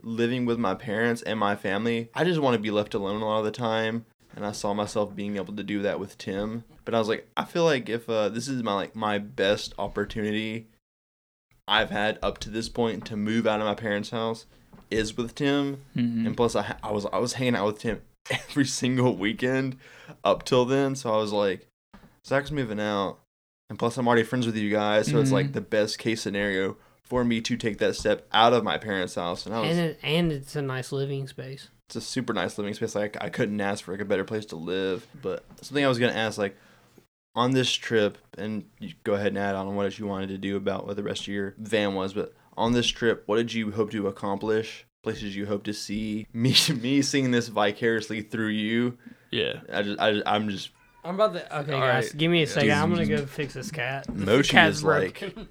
living 0.00 0.46
with 0.46 0.58
my 0.58 0.74
parents 0.74 1.22
and 1.22 1.40
my 1.40 1.56
family, 1.56 2.08
I 2.14 2.22
just 2.22 2.40
want 2.40 2.54
to 2.54 2.60
be 2.62 2.70
left 2.70 2.94
alone 2.94 3.20
a 3.20 3.24
lot 3.24 3.40
of 3.40 3.44
the 3.44 3.50
time, 3.50 4.06
and 4.36 4.44
I 4.46 4.52
saw 4.52 4.74
myself 4.74 5.14
being 5.16 5.36
able 5.36 5.54
to 5.56 5.62
do 5.62 5.82
that 5.82 5.98
with 6.00 6.16
Tim. 6.18 6.64
But 6.84 6.94
I 6.94 6.98
was 6.98 7.08
like, 7.08 7.28
I 7.36 7.44
feel 7.44 7.64
like 7.64 7.88
if 7.88 8.08
uh, 8.08 8.28
this 8.28 8.48
is 8.48 8.62
my 8.62 8.74
like 8.74 8.94
my 8.96 9.18
best 9.18 9.74
opportunity 9.78 10.68
I've 11.66 11.90
had 11.90 12.18
up 12.22 12.38
to 12.38 12.50
this 12.50 12.68
point 12.68 13.04
to 13.06 13.16
move 13.16 13.46
out 13.46 13.60
of 13.60 13.66
my 13.66 13.74
parents' 13.74 14.10
house 14.10 14.46
is 14.90 15.16
with 15.16 15.34
Tim, 15.34 15.82
Mhm. 15.94 16.26
and 16.26 16.36
plus 16.36 16.56
I 16.56 16.76
I 16.82 16.92
was 16.92 17.04
I 17.12 17.18
was 17.18 17.34
hanging 17.34 17.56
out 17.56 17.66
with 17.66 17.78
Tim 17.80 18.00
every 18.30 18.64
single 18.64 19.14
weekend 19.16 19.76
up 20.24 20.44
till 20.44 20.64
then, 20.64 20.94
so 20.96 21.12
I 21.12 21.18
was 21.18 21.32
like, 21.32 21.66
Zach's 22.26 22.50
moving 22.50 22.80
out, 22.80 23.18
and 23.68 23.78
plus 23.78 23.98
I'm 23.98 24.08
already 24.08 24.22
friends 24.24 24.46
with 24.46 24.56
you 24.56 24.70
guys, 24.70 25.08
so 25.08 25.20
it's 25.20 25.30
like 25.32 25.48
Mhm. 25.48 25.52
the 25.54 25.60
best 25.60 25.98
case 25.98 26.22
scenario 26.22 26.76
for 27.02 27.22
me 27.24 27.40
to 27.42 27.56
take 27.56 27.78
that 27.78 27.96
step 27.96 28.26
out 28.32 28.52
of 28.54 28.64
my 28.64 28.78
parents' 28.78 29.14
house, 29.16 29.44
and 29.44 29.54
I 29.54 29.60
was 29.60 29.70
and 29.76 29.78
it, 29.90 29.98
and 30.02 30.32
it's 30.32 30.56
a 30.56 30.62
nice 30.62 30.90
living 30.90 31.26
space. 31.28 31.68
It's 31.88 31.96
a 31.96 32.00
super 32.02 32.34
nice 32.34 32.58
living 32.58 32.74
space. 32.74 32.94
Like 32.94 33.16
I 33.20 33.30
couldn't 33.30 33.60
ask 33.60 33.82
for 33.84 33.92
like 33.92 34.00
a 34.02 34.04
better 34.04 34.24
place 34.24 34.44
to 34.46 34.56
live. 34.56 35.06
But 35.22 35.42
something 35.62 35.84
I 35.84 35.88
was 35.88 35.98
gonna 35.98 36.12
ask, 36.12 36.36
like 36.36 36.56
on 37.34 37.52
this 37.52 37.72
trip, 37.72 38.18
and 38.36 38.64
you 38.78 38.92
go 39.04 39.14
ahead 39.14 39.28
and 39.28 39.38
add 39.38 39.54
on 39.54 39.74
what 39.74 39.98
you 39.98 40.06
wanted 40.06 40.28
to 40.28 40.38
do 40.38 40.56
about 40.56 40.86
what 40.86 40.96
the 40.96 41.02
rest 41.02 41.22
of 41.22 41.28
your 41.28 41.54
van 41.58 41.94
was. 41.94 42.12
But 42.12 42.34
on 42.58 42.72
this 42.72 42.88
trip, 42.88 43.22
what 43.26 43.36
did 43.36 43.54
you 43.54 43.70
hope 43.70 43.90
to 43.92 44.06
accomplish? 44.06 44.84
Places 45.02 45.34
you 45.34 45.46
hope 45.46 45.64
to 45.64 45.72
see? 45.72 46.26
Me, 46.34 46.54
me 46.74 47.00
seeing 47.00 47.30
this 47.30 47.48
vicariously 47.48 48.20
through 48.20 48.48
you. 48.48 48.98
Yeah. 49.30 49.60
I 49.72 49.82
just, 49.82 49.98
I, 50.00 50.20
I'm 50.26 50.48
just. 50.50 50.70
I'm 51.04 51.14
about 51.14 51.32
to. 51.34 51.58
Okay, 51.60 51.72
All 51.72 51.80
guys, 51.80 52.06
right. 52.08 52.16
give 52.18 52.30
me 52.30 52.42
a 52.42 52.46
second. 52.46 52.72
I'm 52.72 52.90
gonna 52.92 53.06
go 53.06 53.24
fix 53.24 53.54
this 53.54 53.70
cat. 53.70 54.04
The 54.08 54.12
Mochi 54.12 54.50
cat's 54.50 54.78
is 54.78 54.84
like- 54.84 55.20
broken. 55.20 55.48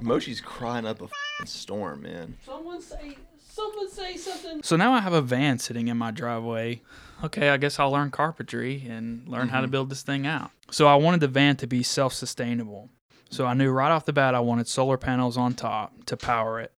Mochi's 0.00 0.40
crying 0.40 0.86
up 0.86 1.00
a 1.02 1.04
f***ing 1.04 1.46
storm, 1.46 2.02
man. 2.02 2.36
Someone 2.46 2.80
say. 2.80 3.18
Someone 3.50 3.90
say 3.90 4.16
something. 4.16 4.62
So 4.62 4.76
now 4.76 4.92
I 4.92 5.00
have 5.00 5.12
a 5.12 5.20
van 5.22 5.58
sitting 5.58 5.88
in 5.88 5.96
my 5.98 6.10
driveway. 6.10 6.82
Okay, 7.24 7.50
I 7.50 7.56
guess 7.56 7.78
I'll 7.78 7.90
learn 7.90 8.10
carpentry 8.10 8.86
and 8.88 9.28
learn 9.28 9.48
how 9.48 9.60
to 9.60 9.66
Mhm. 9.66 9.70
build 9.72 9.90
this 9.90 10.02
thing 10.02 10.26
out. 10.26 10.50
So 10.70 10.86
I 10.86 10.94
wanted 10.94 11.20
the 11.20 11.28
van 11.28 11.56
to 11.56 11.66
be 11.66 11.82
self 11.82 12.12
sustainable. 12.14 12.88
So 13.28 13.46
I 13.46 13.54
knew 13.54 13.70
right 13.70 13.90
off 13.90 14.04
the 14.06 14.12
bat 14.12 14.34
I 14.34 14.40
wanted 14.40 14.68
solar 14.68 14.96
panels 14.96 15.36
on 15.36 15.54
top 15.54 16.04
to 16.06 16.16
power 16.16 16.60
it. 16.60 16.72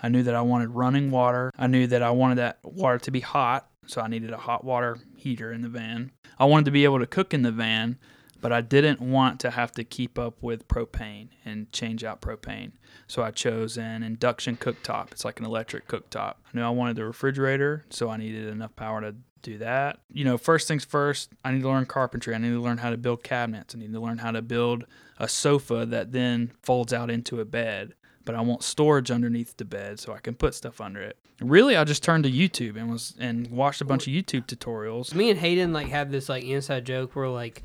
I 0.00 0.08
knew 0.08 0.22
that 0.22 0.34
I 0.34 0.42
wanted 0.42 0.70
running 0.70 1.10
water. 1.10 1.50
I 1.58 1.66
knew 1.66 1.86
that 1.88 2.02
I 2.02 2.10
wanted 2.10 2.36
that 2.38 2.58
water 2.62 2.98
to 2.98 3.10
be 3.10 3.20
hot. 3.20 3.68
So 3.86 4.02
I 4.02 4.08
needed 4.08 4.30
a 4.30 4.36
hot 4.36 4.64
water 4.64 4.98
heater 5.16 5.50
in 5.52 5.62
the 5.62 5.68
van. 5.68 6.12
I 6.38 6.44
wanted 6.44 6.66
to 6.66 6.70
be 6.70 6.84
able 6.84 6.98
to 6.98 7.06
cook 7.06 7.32
in 7.32 7.42
the 7.42 7.50
van, 7.50 7.98
but 8.40 8.52
I 8.52 8.60
didn't 8.60 9.00
want 9.00 9.40
to 9.40 9.50
have 9.50 9.72
to 9.72 9.84
keep 9.84 10.18
up 10.18 10.42
with 10.42 10.68
propane 10.68 11.28
and 11.44 11.70
change 11.72 12.04
out 12.04 12.20
propane. 12.20 12.72
So 13.06 13.22
I 13.22 13.30
chose 13.30 13.78
an 13.78 14.02
induction 14.02 14.56
cooktop. 14.56 15.12
It's 15.12 15.24
like 15.24 15.40
an 15.40 15.46
electric 15.46 15.88
cooktop. 15.88 16.34
I 16.46 16.50
knew 16.52 16.62
I 16.62 16.70
wanted 16.70 16.96
the 16.96 17.04
refrigerator, 17.04 17.84
so 17.90 18.10
I 18.10 18.16
needed 18.16 18.48
enough 18.48 18.76
power 18.76 19.00
to 19.00 19.14
do 19.42 19.58
that. 19.58 20.00
You 20.12 20.24
know, 20.24 20.38
first 20.38 20.68
things 20.68 20.84
first, 20.84 21.30
I 21.44 21.52
need 21.52 21.62
to 21.62 21.68
learn 21.68 21.86
carpentry. 21.86 22.34
I 22.34 22.38
need 22.38 22.50
to 22.50 22.60
learn 22.60 22.78
how 22.78 22.90
to 22.90 22.96
build 22.96 23.22
cabinets. 23.22 23.74
I 23.74 23.78
need 23.78 23.92
to 23.92 24.00
learn 24.00 24.18
how 24.18 24.30
to 24.30 24.42
build 24.42 24.84
a 25.18 25.28
sofa 25.28 25.86
that 25.86 26.12
then 26.12 26.52
folds 26.62 26.92
out 26.92 27.10
into 27.10 27.40
a 27.40 27.44
bed. 27.44 27.94
But 28.24 28.34
I 28.34 28.42
want 28.42 28.62
storage 28.62 29.10
underneath 29.10 29.56
the 29.56 29.64
bed 29.64 29.98
so 29.98 30.12
I 30.12 30.18
can 30.18 30.34
put 30.34 30.54
stuff 30.54 30.80
under 30.80 31.00
it. 31.00 31.16
Really, 31.40 31.76
I 31.76 31.84
just 31.84 32.02
turned 32.02 32.24
to 32.24 32.30
YouTube 32.30 32.76
and 32.76 32.90
was 32.90 33.14
and 33.18 33.50
watched 33.50 33.80
a 33.80 33.84
bunch 33.84 34.06
of 34.06 34.12
YouTube 34.12 34.46
tutorials. 34.46 35.14
Me 35.14 35.30
and 35.30 35.38
Hayden 35.38 35.72
like 35.72 35.88
have 35.88 36.10
this 36.10 36.28
like 36.28 36.44
inside 36.44 36.84
joke 36.84 37.16
where 37.16 37.28
like 37.28 37.62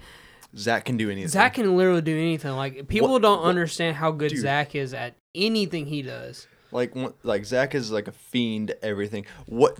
Zach 0.55 0.85
can 0.85 0.97
do 0.97 1.09
anything. 1.09 1.29
Zach 1.29 1.55
can 1.55 1.75
literally 1.75 2.01
do 2.01 2.17
anything. 2.17 2.51
Like 2.51 2.87
people 2.87 3.09
What- 3.09 3.21
don't 3.21 3.41
what- 3.41 3.49
understand 3.49 3.95
how 3.97 4.11
good 4.11 4.29
Dude. 4.31 4.39
Zach 4.41 4.75
is 4.75 4.93
at 4.93 5.15
anything 5.33 5.87
he 5.87 6.01
does. 6.01 6.47
like 6.71 6.93
like 7.23 7.45
Zach 7.45 7.73
is 7.75 7.91
like 7.91 8.07
a 8.07 8.11
fiend 8.11 8.71
at 8.71 8.79
everything. 8.83 9.25
What 9.45 9.77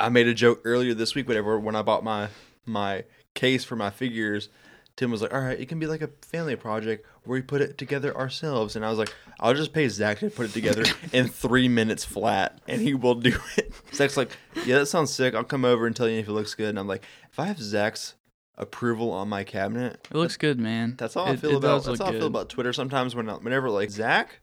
I 0.00 0.08
made 0.08 0.26
a 0.28 0.34
joke 0.34 0.60
earlier 0.64 0.94
this 0.94 1.14
week, 1.14 1.28
whatever, 1.28 1.58
when 1.58 1.76
I 1.76 1.82
bought 1.82 2.04
my 2.04 2.28
my 2.66 3.04
case 3.34 3.64
for 3.64 3.76
my 3.76 3.90
figures. 3.90 4.48
Tim 4.96 5.10
was 5.10 5.20
like, 5.20 5.34
"All 5.34 5.40
right, 5.40 5.58
it 5.58 5.68
can 5.68 5.80
be 5.80 5.88
like 5.88 6.02
a 6.02 6.10
family 6.22 6.54
project 6.54 7.04
where 7.24 7.36
we 7.36 7.42
put 7.42 7.60
it 7.60 7.76
together 7.76 8.16
ourselves." 8.16 8.76
And 8.76 8.84
I 8.86 8.90
was 8.90 8.98
like, 8.98 9.12
"I'll 9.40 9.52
just 9.52 9.72
pay 9.72 9.88
Zach 9.88 10.20
to 10.20 10.30
put 10.30 10.46
it 10.46 10.52
together 10.52 10.84
in 11.12 11.26
three 11.26 11.66
minutes 11.68 12.04
flat, 12.04 12.60
and 12.68 12.80
he 12.80 12.94
will 12.94 13.16
do 13.16 13.36
it." 13.56 13.72
Zach's 13.92 14.16
like, 14.16 14.30
"Yeah, 14.64 14.78
that 14.78 14.86
sounds 14.86 15.12
sick. 15.12 15.34
I'll 15.34 15.42
come 15.42 15.64
over 15.64 15.88
and 15.88 15.96
tell 15.96 16.08
you 16.08 16.20
if 16.20 16.28
it 16.28 16.32
looks 16.32 16.54
good." 16.54 16.68
And 16.68 16.78
I'm 16.78 16.86
like, 16.86 17.02
"If 17.32 17.40
I 17.40 17.46
have 17.46 17.58
Zach's 17.60 18.14
approval 18.56 19.10
on 19.10 19.28
my 19.28 19.44
cabinet, 19.44 20.06
It 20.10 20.16
looks 20.16 20.36
good, 20.36 20.58
man. 20.60 20.94
that's 20.96 21.14
how 21.14 21.24
I 21.24 21.36
feel 21.36 21.50
it 21.50 21.56
about 21.56 21.84
that's 21.84 21.98
look 21.98 21.98
how 22.00 22.06
I 22.14 22.18
feel 22.18 22.26
about 22.26 22.48
Twitter. 22.48 22.72
Sometimes 22.72 23.14
when 23.14 23.26
whenever 23.26 23.68
like 23.70 23.90
Zach 23.90 24.40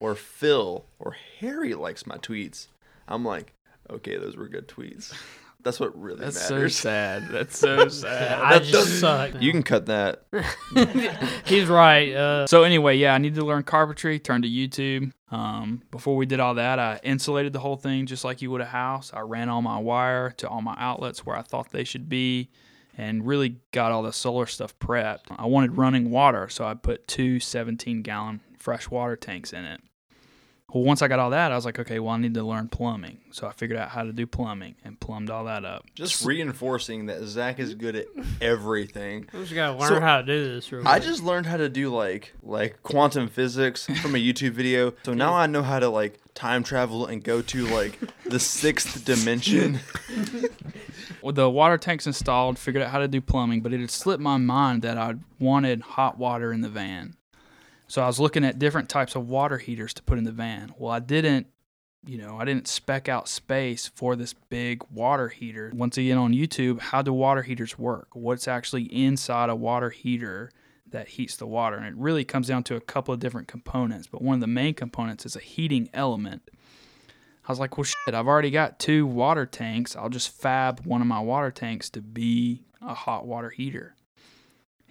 or 0.00 0.14
Phil 0.14 0.86
or 0.98 1.16
Harry 1.40 1.74
likes 1.74 2.06
my 2.06 2.16
tweets, 2.16 2.68
I'm 3.06 3.24
like, 3.24 3.52
okay, 3.90 4.16
those 4.16 4.36
were 4.36 4.48
good 4.48 4.68
tweets. 4.68 5.12
That's 5.62 5.78
what 5.78 5.94
really 6.00 6.20
That's 6.20 6.40
so 6.40 6.68
sad. 6.68 7.28
That's 7.30 7.58
so 7.58 7.88
sad. 7.88 8.40
I 8.40 8.60
just 8.60 8.98
suck. 8.98 9.32
You 9.42 9.52
can 9.52 9.62
cut 9.62 9.86
that. 9.86 10.22
He's 11.44 11.66
right. 11.66 12.14
Uh, 12.14 12.46
So 12.46 12.62
anyway, 12.62 12.96
yeah, 12.96 13.12
I 13.14 13.18
need 13.18 13.34
to 13.34 13.44
learn 13.44 13.62
carpentry. 13.64 14.18
Turned 14.18 14.44
to 14.44 14.48
YouTube. 14.48 15.12
Um, 15.30 15.82
before 15.90 16.16
we 16.16 16.24
did 16.24 16.40
all 16.40 16.54
that, 16.54 16.78
I 16.78 16.98
insulated 17.02 17.52
the 17.52 17.60
whole 17.60 17.76
thing 17.76 18.06
just 18.06 18.24
like 18.24 18.40
you 18.40 18.50
would 18.50 18.62
a 18.62 18.64
house. 18.66 19.10
I 19.12 19.20
ran 19.20 19.48
all 19.50 19.60
my 19.62 19.78
wire 19.78 20.30
to 20.38 20.48
all 20.48 20.62
my 20.62 20.74
outlets 20.78 21.26
where 21.26 21.36
I 21.36 21.42
thought 21.42 21.70
they 21.72 21.84
should 21.84 22.08
be, 22.08 22.48
and 23.00 23.26
really 23.26 23.56
got 23.72 23.92
all 23.92 24.02
the 24.02 24.12
solar 24.12 24.44
stuff 24.44 24.78
prepped. 24.78 25.24
I 25.30 25.46
wanted 25.46 25.78
running 25.78 26.10
water, 26.10 26.50
so 26.50 26.66
I 26.66 26.74
put 26.74 27.08
two 27.08 27.40
17 27.40 28.02
gallon 28.02 28.42
fresh 28.58 28.90
water 28.90 29.16
tanks 29.16 29.54
in 29.54 29.64
it. 29.64 29.80
Well, 30.72 30.84
once 30.84 31.02
I 31.02 31.08
got 31.08 31.18
all 31.18 31.30
that, 31.30 31.50
I 31.52 31.56
was 31.56 31.64
like, 31.64 31.78
okay, 31.78 31.98
well, 31.98 32.14
I 32.14 32.18
need 32.18 32.34
to 32.34 32.42
learn 32.44 32.68
plumbing. 32.68 33.18
So 33.32 33.46
I 33.46 33.52
figured 33.52 33.78
out 33.78 33.88
how 33.90 34.04
to 34.04 34.12
do 34.12 34.26
plumbing 34.26 34.76
and 34.84 34.98
plumbed 35.00 35.30
all 35.30 35.44
that 35.44 35.64
up. 35.64 35.84
Just 35.94 36.24
reinforcing 36.24 37.06
that 37.06 37.22
Zach 37.24 37.58
is 37.58 37.74
good 37.74 37.96
at 37.96 38.06
everything. 38.40 39.26
we 39.32 39.40
just 39.42 39.54
gotta 39.54 39.76
learn 39.78 39.88
So, 39.88 40.00
how 40.00 40.18
to 40.18 40.22
do 40.26 40.54
this. 40.54 40.70
Real 40.70 40.86
I 40.86 40.98
just 40.98 41.22
learned 41.22 41.46
how 41.46 41.56
to 41.56 41.68
do 41.68 41.94
like 41.94 42.34
like 42.42 42.82
quantum 42.82 43.28
physics 43.28 43.86
from 43.86 44.14
a 44.14 44.18
YouTube 44.18 44.52
video. 44.52 44.94
So 45.02 45.12
now 45.14 45.34
I 45.34 45.46
know 45.46 45.62
how 45.62 45.78
to 45.78 45.88
like 45.88 46.18
time 46.34 46.62
travel 46.62 47.06
and 47.06 47.22
go 47.22 47.42
to 47.42 47.66
like 47.66 47.98
the 48.24 48.40
sixth 48.40 49.04
dimension. 49.04 49.80
With 51.22 51.34
the 51.34 51.50
water 51.50 51.76
tanks 51.76 52.06
installed, 52.06 52.58
figured 52.58 52.82
out 52.82 52.90
how 52.90 52.98
to 52.98 53.08
do 53.08 53.20
plumbing, 53.20 53.60
but 53.60 53.72
it 53.74 53.80
had 53.80 53.90
slipped 53.90 54.22
my 54.22 54.38
mind 54.38 54.82
that 54.82 54.96
I 54.96 55.16
wanted 55.38 55.82
hot 55.82 56.16
water 56.16 56.50
in 56.52 56.62
the 56.62 56.70
van. 56.70 57.14
So 57.90 58.02
I 58.02 58.06
was 58.06 58.20
looking 58.20 58.44
at 58.44 58.60
different 58.60 58.88
types 58.88 59.16
of 59.16 59.28
water 59.28 59.58
heaters 59.58 59.92
to 59.94 60.02
put 60.04 60.16
in 60.16 60.22
the 60.22 60.30
van. 60.30 60.72
Well, 60.78 60.92
I 60.92 61.00
didn't, 61.00 61.48
you 62.06 62.18
know, 62.18 62.38
I 62.38 62.44
didn't 62.44 62.68
spec 62.68 63.08
out 63.08 63.28
space 63.28 63.90
for 63.92 64.14
this 64.14 64.32
big 64.32 64.84
water 64.92 65.26
heater. 65.26 65.72
Once 65.74 65.98
again 65.98 66.16
on 66.16 66.32
YouTube, 66.32 66.78
how 66.78 67.02
do 67.02 67.12
water 67.12 67.42
heaters 67.42 67.80
work? 67.80 68.06
What's 68.12 68.46
actually 68.46 68.84
inside 68.84 69.50
a 69.50 69.56
water 69.56 69.90
heater 69.90 70.52
that 70.88 71.08
heats 71.08 71.36
the 71.36 71.48
water? 71.48 71.78
And 71.78 71.84
it 71.84 71.96
really 71.96 72.24
comes 72.24 72.46
down 72.46 72.62
to 72.64 72.76
a 72.76 72.80
couple 72.80 73.12
of 73.12 73.18
different 73.18 73.48
components, 73.48 74.06
but 74.06 74.22
one 74.22 74.34
of 74.34 74.40
the 74.40 74.46
main 74.46 74.74
components 74.74 75.26
is 75.26 75.34
a 75.34 75.40
heating 75.40 75.90
element. 75.92 76.48
I 77.48 77.50
was 77.50 77.58
like, 77.58 77.76
well, 77.76 77.82
shit, 77.82 78.14
I've 78.14 78.28
already 78.28 78.52
got 78.52 78.78
two 78.78 79.04
water 79.04 79.46
tanks. 79.46 79.96
I'll 79.96 80.10
just 80.10 80.30
fab 80.30 80.86
one 80.86 81.00
of 81.00 81.08
my 81.08 81.18
water 81.18 81.50
tanks 81.50 81.90
to 81.90 82.00
be 82.00 82.62
a 82.80 82.94
hot 82.94 83.26
water 83.26 83.50
heater. 83.50 83.96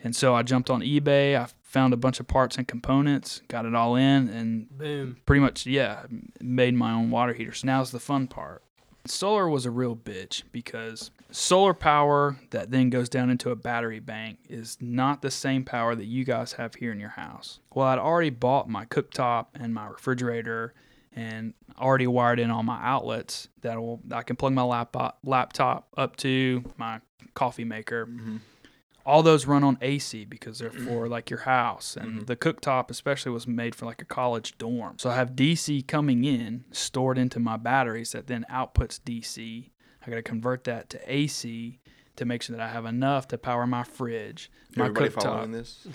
And 0.04 0.14
so 0.14 0.36
I 0.36 0.44
jumped 0.44 0.70
on 0.70 0.82
eBay. 0.82 1.38
I 1.38 1.48
found 1.70 1.94
a 1.94 1.98
bunch 1.98 2.20
of 2.20 2.28
parts 2.28 2.58
and 2.58 2.68
components, 2.68 3.44
got 3.48 3.64
it 3.64 3.76
all 3.76 3.96
in, 3.96 4.28
and 4.28 4.76
boom. 4.76 5.18
pretty 5.28 5.40
much, 5.40 5.68
yeah, 5.68 6.02
made 6.42 6.74
my 6.74 6.92
own 6.92 7.12
water 7.12 7.32
heater. 7.32 7.54
So 7.54 7.68
now's 7.68 7.92
the 7.92 8.00
fun 8.00 8.26
part. 8.26 8.64
Solar 9.06 9.48
was 9.48 9.68
a 9.68 9.72
real 9.72 9.96
bitch 9.96 10.42
because 10.52 11.12
solar 11.30 11.76
power 11.76 12.40
that 12.50 12.72
then 12.72 12.90
goes 12.90 13.08
down 13.08 13.30
into 13.30 13.52
a 13.52 13.56
battery 13.56 14.00
bank 14.00 14.40
is 14.50 14.78
not 14.82 15.22
the 15.22 15.30
same 15.30 15.64
power 15.64 15.94
that 15.94 16.06
you 16.06 16.26
guys 16.26 16.54
have 16.54 16.74
here 16.74 16.92
in 16.92 17.00
your 17.00 17.10
house. 17.10 17.60
Well, 17.74 17.86
I'd 17.86 18.00
already 18.00 18.32
bought 18.32 18.68
my 18.68 18.86
cooktop 18.86 19.48
and 19.54 19.72
my 19.72 19.88
refrigerator 19.88 20.74
and 21.16 21.54
already 21.80 22.08
wired 22.08 22.40
in 22.40 22.50
all 22.50 22.64
my 22.64 22.80
outlets 22.84 23.48
that 23.62 23.78
I 24.12 24.24
can 24.24 24.36
plug 24.36 24.54
my 24.54 24.64
laptop 24.64 25.20
laptop 25.24 25.88
up 25.96 26.16
to 26.18 26.64
my 26.78 27.00
coffee 27.36 27.64
maker. 27.64 28.08
Mm-hmm. 28.08 28.38
All 29.06 29.24
those 29.24 29.46
run 29.46 29.64
on 29.64 29.78
AC 29.82 30.26
because 30.26 30.60
they're 30.60 30.70
mm-hmm. 30.70 30.88
for 30.88 31.08
like 31.08 31.30
your 31.30 31.40
house, 31.40 31.96
and 31.96 32.08
mm-hmm. 32.08 32.26
the 32.26 32.36
cooktop 32.36 32.92
especially 32.92 33.32
was 33.32 33.48
made 33.48 33.74
for 33.74 33.86
like 33.86 34.02
a 34.02 34.06
college 34.06 34.58
dorm. 34.58 35.00
So 35.00 35.10
I 35.10 35.16
have 35.16 35.32
DC 35.32 35.88
coming 35.88 36.26
in 36.26 36.66
stored 36.72 37.18
into 37.18 37.40
my 37.40 37.58
batteries 37.58 38.12
that 38.12 38.28
then 38.28 38.46
outputs 38.52 39.00
DC. 39.00 39.70
I 40.06 40.10
got 40.10 40.16
to 40.16 40.22
convert 40.22 40.64
that 40.66 40.90
to 40.92 41.00
AC 41.12 41.80
to 42.18 42.26
make 42.26 42.44
sure 42.44 42.56
that 42.56 42.64
I 42.64 42.70
have 42.70 42.86
enough 42.86 43.28
to 43.30 43.38
power 43.38 43.66
my 43.66 43.84
fridge, 43.84 44.52
my 44.76 44.86
Everybody 44.86 45.10
cooktop, 45.10 45.24
following 45.24 45.52
this? 45.52 45.88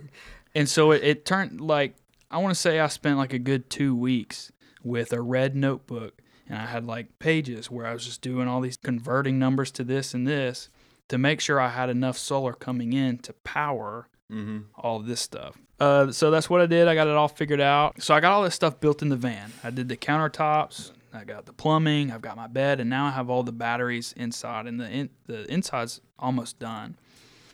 and 0.54 0.68
so 0.68 0.92
it, 0.92 1.02
it 1.02 1.24
turned 1.26 1.60
like 1.60 1.96
I 2.30 2.38
want 2.38 2.54
to 2.54 2.60
say 2.60 2.80
I 2.80 2.86
spent 2.86 3.18
like 3.18 3.34
a 3.34 3.38
good 3.38 3.68
two 3.68 3.94
weeks 3.94 4.52
with 4.82 5.12
a 5.12 5.20
red 5.20 5.54
notebook, 5.54 6.22
and 6.48 6.58
I 6.58 6.66
had 6.66 6.86
like 6.86 7.18
pages 7.18 7.70
where 7.70 7.86
I 7.86 7.92
was 7.92 8.04
just 8.04 8.22
doing 8.22 8.48
all 8.48 8.60
these 8.60 8.76
converting 8.76 9.38
numbers 9.38 9.70
to 9.72 9.84
this 9.84 10.14
and 10.14 10.26
this 10.26 10.70
to 11.12 11.18
make 11.18 11.40
sure 11.40 11.60
I 11.60 11.68
had 11.68 11.88
enough 11.88 12.18
solar 12.18 12.52
coming 12.52 12.92
in 12.92 13.18
to 13.18 13.32
power 13.44 14.08
Mm-hmm. 14.32 14.60
all 14.76 14.98
this 15.00 15.20
stuff. 15.20 15.58
Uh, 15.78 16.10
so 16.10 16.30
that's 16.30 16.48
what 16.48 16.62
I 16.62 16.66
did. 16.66 16.88
I 16.88 16.94
got 16.94 17.06
it 17.06 17.14
all 17.14 17.28
figured 17.28 17.60
out. 17.60 18.00
So 18.02 18.14
I 18.14 18.20
got 18.20 18.32
all 18.32 18.42
this 18.42 18.54
stuff 18.54 18.80
built 18.80 19.02
in 19.02 19.10
the 19.10 19.16
van. 19.16 19.52
I 19.62 19.68
did 19.68 19.90
the 19.90 19.96
countertops. 19.98 20.90
I 21.12 21.24
got 21.24 21.44
the 21.44 21.52
plumbing. 21.52 22.10
I've 22.10 22.22
got 22.22 22.36
my 22.38 22.46
bed, 22.46 22.80
and 22.80 22.88
now 22.88 23.04
I 23.04 23.10
have 23.10 23.28
all 23.28 23.42
the 23.42 23.52
batteries 23.52 24.14
inside, 24.16 24.66
and 24.66 24.80
the 24.80 24.88
in, 24.88 25.10
the 25.26 25.44
inside's 25.52 26.00
almost 26.18 26.58
done. 26.58 26.96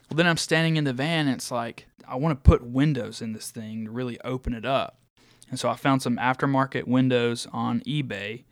Well, 0.08 0.16
then 0.16 0.28
I'm 0.28 0.36
standing 0.36 0.76
in 0.76 0.84
the 0.84 0.92
van, 0.92 1.26
and 1.26 1.34
it's 1.34 1.50
like 1.50 1.88
I 2.06 2.14
want 2.14 2.38
to 2.44 2.48
put 2.48 2.62
windows 2.64 3.20
in 3.20 3.32
this 3.32 3.50
thing 3.50 3.86
to 3.86 3.90
really 3.90 4.20
open 4.20 4.54
it 4.54 4.64
up. 4.64 5.00
And 5.50 5.58
so 5.58 5.68
I 5.68 5.74
found 5.74 6.00
some 6.02 6.16
aftermarket 6.16 6.84
windows 6.86 7.48
on 7.52 7.80
eBay, 7.80 8.44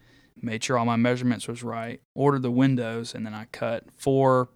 made 0.43 0.65
sure 0.65 0.77
all 0.79 0.85
my 0.85 0.97
measurements 0.97 1.47
was 1.47 1.63
right, 1.63 2.01
ordered 2.13 2.43
the 2.43 2.51
windows, 2.51 3.15
and 3.15 3.25
then 3.25 3.35
I 3.35 3.45
cut 3.53 3.85
four 3.97 4.49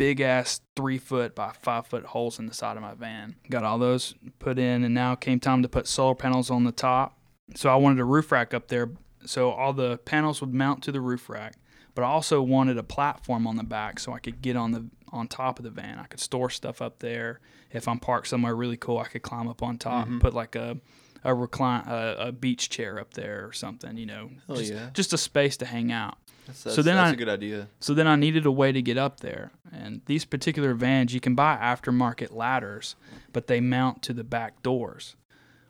big 0.00 0.22
ass 0.22 0.62
three 0.76 0.96
foot 0.96 1.34
by 1.34 1.52
five 1.60 1.86
foot 1.86 2.06
holes 2.06 2.38
in 2.38 2.46
the 2.46 2.54
side 2.54 2.78
of 2.78 2.82
my 2.82 2.94
van. 2.94 3.36
Got 3.50 3.64
all 3.64 3.78
those 3.78 4.14
put 4.38 4.58
in, 4.58 4.82
and 4.82 4.94
now 4.94 5.14
came 5.14 5.38
time 5.38 5.60
to 5.60 5.68
put 5.68 5.86
solar 5.86 6.14
panels 6.14 6.50
on 6.50 6.64
the 6.64 6.72
top. 6.72 7.18
So 7.54 7.68
I 7.68 7.76
wanted 7.76 8.00
a 8.00 8.04
roof 8.06 8.32
rack 8.32 8.54
up 8.54 8.68
there, 8.68 8.92
so 9.26 9.50
all 9.50 9.74
the 9.74 9.98
panels 9.98 10.40
would 10.40 10.54
mount 10.54 10.82
to 10.84 10.92
the 10.92 11.02
roof 11.02 11.28
rack. 11.28 11.56
But 11.94 12.04
I 12.04 12.06
also 12.06 12.40
wanted 12.40 12.78
a 12.78 12.82
platform 12.82 13.46
on 13.46 13.56
the 13.56 13.62
back 13.62 14.00
so 14.00 14.14
I 14.14 14.20
could 14.20 14.40
get 14.40 14.56
on 14.56 14.70
the 14.70 14.88
on 15.12 15.28
top 15.28 15.58
of 15.58 15.64
the 15.64 15.70
van. 15.70 15.98
I 15.98 16.04
could 16.04 16.20
store 16.20 16.48
stuff 16.48 16.80
up 16.80 17.00
there. 17.00 17.40
If 17.70 17.86
I'm 17.86 17.98
parked 17.98 18.28
somewhere 18.28 18.56
really 18.56 18.78
cool, 18.78 18.96
I 18.96 19.04
could 19.04 19.20
climb 19.20 19.48
up 19.48 19.62
on 19.62 19.76
top 19.76 20.06
and 20.06 20.12
mm-hmm. 20.12 20.20
put 20.20 20.32
like 20.32 20.56
a 20.56 20.78
a 21.24 21.34
recline 21.34 21.84
a, 21.86 22.28
a 22.28 22.32
beach 22.32 22.70
chair 22.70 22.98
up 22.98 23.12
there 23.12 23.46
or 23.46 23.52
something. 23.52 23.98
You 23.98 24.06
know, 24.06 24.30
just, 24.48 24.72
yeah. 24.72 24.88
just 24.94 25.12
a 25.12 25.18
space 25.18 25.58
to 25.58 25.66
hang 25.66 25.92
out. 25.92 26.16
That's, 26.46 26.62
that's, 26.64 26.76
So 26.76 26.82
then 26.82 26.96
that's 26.96 27.10
I- 27.10 27.14
a 27.14 27.16
good 27.16 27.28
idea. 27.28 27.68
So 27.80 27.94
then 27.94 28.06
I 28.06 28.16
needed 28.16 28.46
a 28.46 28.50
way 28.52 28.72
to 28.72 28.82
get 28.82 28.96
up 28.98 29.20
there. 29.20 29.52
And 29.72 30.00
these 30.06 30.24
particular 30.24 30.74
vans, 30.74 31.14
you 31.14 31.20
can 31.20 31.34
buy 31.34 31.56
aftermarket 31.56 32.34
ladders, 32.34 32.96
but 33.32 33.46
they 33.46 33.60
mount 33.60 34.02
to 34.02 34.12
the 34.12 34.24
back 34.24 34.62
doors. 34.62 35.16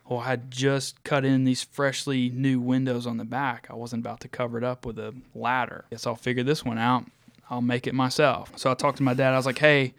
Well, 0.08 0.20
I 0.20 0.24
had 0.30 0.50
just 0.50 1.04
cut 1.04 1.24
in 1.24 1.44
these 1.44 1.62
freshly 1.62 2.30
new 2.30 2.58
windows 2.60 3.06
on 3.06 3.16
the 3.18 3.24
back. 3.24 3.66
I 3.70 3.74
wasn't 3.74 4.02
about 4.04 4.20
to 4.20 4.28
cover 4.28 4.58
it 4.58 4.64
up 4.64 4.84
with 4.84 4.98
a 4.98 5.14
ladder. 5.34 5.84
Guess 5.90 6.06
I'll 6.06 6.16
figure 6.16 6.42
this 6.42 6.64
one 6.64 6.78
out. 6.78 7.04
I'll 7.48 7.62
make 7.62 7.86
it 7.86 7.94
myself. 7.94 8.52
So 8.56 8.70
I 8.70 8.74
talked 8.74 8.96
to 8.96 9.02
my 9.04 9.14
dad. 9.14 9.34
I 9.34 9.36
was 9.36 9.46
like, 9.46 9.58
hey, 9.58 9.94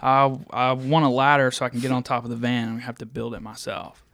I, 0.00 0.36
I 0.50 0.72
want 0.72 1.04
a 1.04 1.08
ladder 1.08 1.50
so 1.50 1.64
I 1.64 1.68
can 1.68 1.80
get 1.80 1.90
on 1.90 2.02
top 2.04 2.22
of 2.24 2.30
the 2.30 2.36
van. 2.36 2.76
I 2.76 2.80
have 2.80 2.98
to 2.98 3.06
build 3.06 3.34
it 3.34 3.40
myself. 3.40 4.04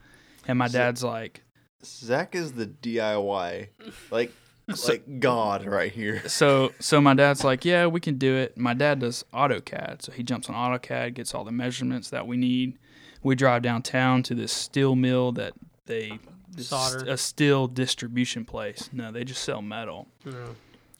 And 0.46 0.58
my 0.58 0.68
dad's 0.68 1.02
like, 1.04 1.42
Zach 1.84 2.34
is 2.34 2.52
the 2.52 2.66
DIY, 2.66 3.68
like 4.10 4.32
like 4.68 5.20
God 5.20 5.64
right 5.64 5.92
here. 5.92 6.22
so 6.28 6.72
so 6.78 7.00
my 7.00 7.14
dad's 7.14 7.44
like, 7.44 7.64
yeah, 7.64 7.86
we 7.86 8.00
can 8.00 8.16
do 8.18 8.36
it. 8.36 8.56
My 8.56 8.74
dad 8.74 9.00
does 9.00 9.24
AutoCAD, 9.32 10.02
so 10.02 10.12
he 10.12 10.22
jumps 10.22 10.48
on 10.48 10.54
AutoCAD, 10.54 11.14
gets 11.14 11.34
all 11.34 11.44
the 11.44 11.52
measurements 11.52 12.10
that 12.10 12.26
we 12.26 12.36
need. 12.36 12.78
We 13.22 13.34
drive 13.34 13.62
downtown 13.62 14.22
to 14.24 14.34
this 14.34 14.52
steel 14.52 14.96
mill 14.96 15.32
that 15.32 15.54
they 15.86 16.18
this 16.50 16.68
Solder. 16.68 17.10
a 17.10 17.16
steel 17.16 17.66
distribution 17.66 18.44
place. 18.44 18.90
No, 18.92 19.10
they 19.10 19.24
just 19.24 19.42
sell 19.42 19.62
metal. 19.62 20.08
Yeah. 20.24 20.32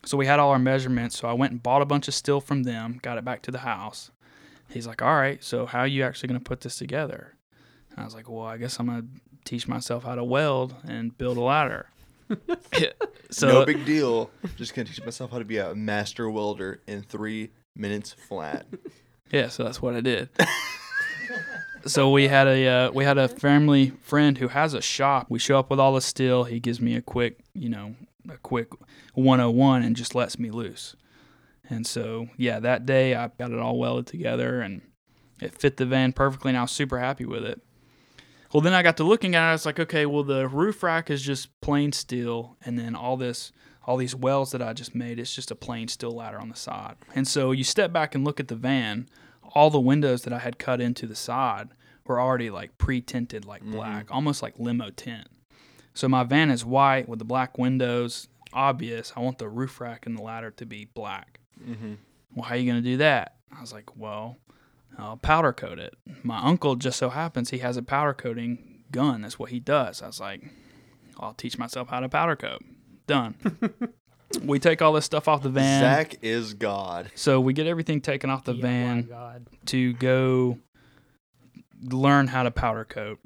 So 0.04 0.16
we 0.16 0.26
had 0.26 0.40
all 0.40 0.50
our 0.50 0.59
measurements. 0.59 1.19
So 1.19 1.28
I 1.28 1.33
went 1.33 1.52
and 1.52 1.62
bought 1.62 1.83
a 1.83 1.87
bunch 1.87 2.09
of 2.09 2.14
steel 2.14 2.40
from 2.40 2.64
them, 2.64 2.99
got 3.02 3.19
it 3.19 3.25
back 3.25 3.42
to 3.42 3.50
the 3.50 3.59
house. 3.59 4.11
He's 4.69 4.87
like, 4.87 5.02
all 5.02 5.14
right, 5.14 5.42
so 5.45 5.66
how 5.66 5.81
are 5.81 5.87
you 5.87 6.02
actually 6.02 6.28
going 6.28 6.40
to 6.40 6.45
put 6.45 6.62
this 6.62 6.76
together? 6.76 7.35
And 7.90 8.00
I 8.00 8.04
was 8.04 8.14
like, 8.14 8.28
well, 8.28 8.47
I 8.47 8.57
guess 8.57 8.78
I'm 8.81 8.87
going 8.87 9.02
to 9.02 9.09
teach 9.45 9.69
myself 9.69 10.04
how 10.04 10.14
to 10.14 10.25
weld 10.25 10.75
and 10.88 11.16
build 11.16 11.37
a 11.37 11.42
ladder. 11.42 11.90
so 13.30 13.48
no 13.48 13.64
big 13.66 13.84
deal. 13.84 14.30
Just 14.56 14.74
gonna 14.74 14.88
teach 14.88 15.02
myself 15.04 15.30
how 15.30 15.38
to 15.38 15.44
be 15.44 15.58
a 15.58 15.74
master 15.74 16.28
welder 16.30 16.80
in 16.86 17.02
three 17.02 17.50
minutes 17.76 18.12
flat. 18.12 18.66
Yeah, 19.30 19.48
so 19.48 19.64
that's 19.64 19.80
what 19.80 19.94
I 19.94 20.00
did. 20.00 20.28
so 21.86 22.10
we 22.10 22.28
had 22.28 22.46
a 22.46 22.66
uh, 22.66 22.90
we 22.92 23.04
had 23.04 23.18
a 23.18 23.28
family 23.28 23.90
friend 24.02 24.38
who 24.38 24.48
has 24.48 24.74
a 24.74 24.82
shop. 24.82 25.26
We 25.28 25.38
show 25.38 25.58
up 25.58 25.70
with 25.70 25.80
all 25.80 25.94
the 25.94 26.00
steel. 26.00 26.44
He 26.44 26.60
gives 26.60 26.80
me 26.80 26.96
a 26.96 27.02
quick, 27.02 27.40
you 27.54 27.68
know, 27.68 27.94
a 28.28 28.36
quick 28.36 28.68
101 29.14 29.82
and 29.82 29.96
just 29.96 30.14
lets 30.14 30.38
me 30.38 30.50
loose. 30.50 30.96
And 31.68 31.86
so 31.86 32.28
yeah, 32.36 32.60
that 32.60 32.84
day 32.86 33.14
I 33.14 33.30
got 33.38 33.50
it 33.52 33.58
all 33.58 33.78
welded 33.78 34.06
together 34.06 34.60
and 34.60 34.82
It 35.40 35.54
fit 35.58 35.76
the 35.76 35.86
van 35.86 36.12
perfectly, 36.12 36.50
and 36.50 36.58
I 36.58 36.62
was 36.62 36.70
super 36.70 36.98
happy 36.98 37.24
with 37.24 37.44
it. 37.44 37.60
Well, 38.52 38.61
then 38.61 38.75
I 38.75 38.82
got 38.82 38.97
to 38.99 39.04
looking 39.04 39.35
at 39.35 39.47
it. 39.47 39.49
I 39.49 39.52
was 39.52 39.64
like, 39.66 39.80
okay, 39.80 40.04
well, 40.04 40.25
the 40.25 40.47
roof 40.49 40.82
rack 40.82 41.11
is 41.11 41.23
just 41.23 41.59
plain 41.61 41.92
steel, 41.92 42.56
and 42.64 42.78
then 42.78 42.94
all 42.94 43.16
this, 43.16 43.50
all 43.85 43.97
these 43.97 44.14
wells 44.14 44.52
that 44.52 44.62
I 44.62 44.73
just 44.73 44.94
made, 44.94 45.18
it's 45.18 45.35
just 45.35 45.50
a 45.50 45.54
plain 45.54 45.88
steel 45.88 46.12
ladder 46.12 46.38
on 46.38 46.49
the 46.49 46.56
side. 46.56 46.97
And 47.14 47.26
so 47.26 47.52
you 47.52 47.64
step 47.64 47.92
back 47.92 48.14
and 48.14 48.25
look 48.25 48.40
at 48.40 48.49
the 48.49 48.54
van. 48.54 49.09
All 49.54 49.71
the 49.71 49.80
windows 49.80 50.23
that 50.23 50.32
I 50.32 50.38
had 50.38 50.59
cut 50.59 50.80
into 50.80 51.06
the 51.06 51.14
side 51.14 51.68
were 52.06 52.21
already 52.21 52.50
like 52.50 52.76
pre-tinted, 52.78 53.44
like 53.44 53.62
black, 53.62 54.06
almost 54.11 54.42
like 54.42 54.59
limo 54.59 54.90
tint. 54.90 55.28
So 55.94 56.09
my 56.09 56.25
van 56.25 56.50
is 56.50 56.64
white 56.64 57.09
with 57.09 57.18
the 57.18 57.25
black 57.25 57.59
windows, 57.59 58.28
obvious. 58.52 59.12
I 59.16 59.21
want 59.21 59.38
the 59.38 59.49
roof 59.49 59.80
rack 59.80 60.06
and 60.06 60.16
the 60.16 60.23
ladder 60.23 60.50
to 60.52 60.66
be 60.66 60.87
black. 60.94 61.40
Mm-hmm. 61.62 61.94
Well, 62.35 62.44
how 62.44 62.54
are 62.54 62.59
you 62.59 62.71
going 62.71 62.82
to 62.82 62.90
do 62.90 62.97
that? 62.99 63.37
I 63.54 63.61
was 63.61 63.73
like, 63.73 63.97
well, 63.97 64.38
I'll 64.99 65.16
powder 65.16 65.52
coat 65.52 65.78
it. 65.78 65.94
My 66.22 66.38
uncle 66.38 66.76
just 66.76 66.99
so 66.99 67.11
happens 67.11 67.50
he 67.50 67.58
has 67.58 67.76
a 67.76 67.82
powder 67.82 68.14
coating 68.14 68.84
gun. 68.90 69.22
That's 69.22 69.38
what 69.38 69.50
he 69.50 69.58
does. 69.61 70.02
I 70.02 70.06
was 70.06 70.20
like, 70.20 70.42
I'll 71.18 71.34
teach 71.34 71.58
myself 71.58 71.88
how 71.88 72.00
to 72.00 72.08
powder 72.08 72.37
coat. 72.37 72.62
Done. 73.06 73.34
we 74.44 74.58
take 74.58 74.80
all 74.82 74.92
this 74.92 75.04
stuff 75.04 75.28
off 75.28 75.42
the 75.42 75.49
van. 75.49 75.80
Zach 75.82 76.16
is 76.22 76.54
God. 76.54 77.11
So 77.14 77.40
we 77.40 77.52
get 77.52 77.66
everything 77.66 78.00
taken 78.00 78.30
off 78.30 78.44
the 78.44 78.54
Yeah, 78.54 78.62
van 78.62 79.02
God. 79.02 79.46
to 79.66 79.92
go 79.94 80.58
learn 81.90 82.28
how 82.28 82.42
to 82.42 82.50
powder 82.50 82.84
coat. 82.84 83.18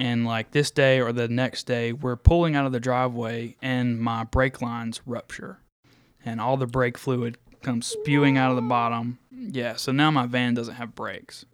And 0.00 0.24
like 0.24 0.52
this 0.52 0.70
day 0.70 1.00
or 1.00 1.12
the 1.12 1.28
next 1.28 1.64
day, 1.64 1.92
we're 1.92 2.16
pulling 2.16 2.54
out 2.54 2.66
of 2.66 2.72
the 2.72 2.80
driveway 2.80 3.56
and 3.60 4.00
my 4.00 4.24
brake 4.24 4.62
lines 4.62 5.00
rupture. 5.04 5.58
And 6.24 6.40
all 6.40 6.56
the 6.56 6.66
brake 6.66 6.96
fluid 6.98 7.36
comes 7.62 7.86
spewing 7.86 8.36
out 8.38 8.50
of 8.50 8.56
the 8.56 8.62
bottom. 8.62 9.18
Yeah, 9.30 9.76
so 9.76 9.92
now 9.92 10.10
my 10.10 10.26
van 10.26 10.54
doesn't 10.54 10.74
have 10.74 10.94
brakes. 10.94 11.44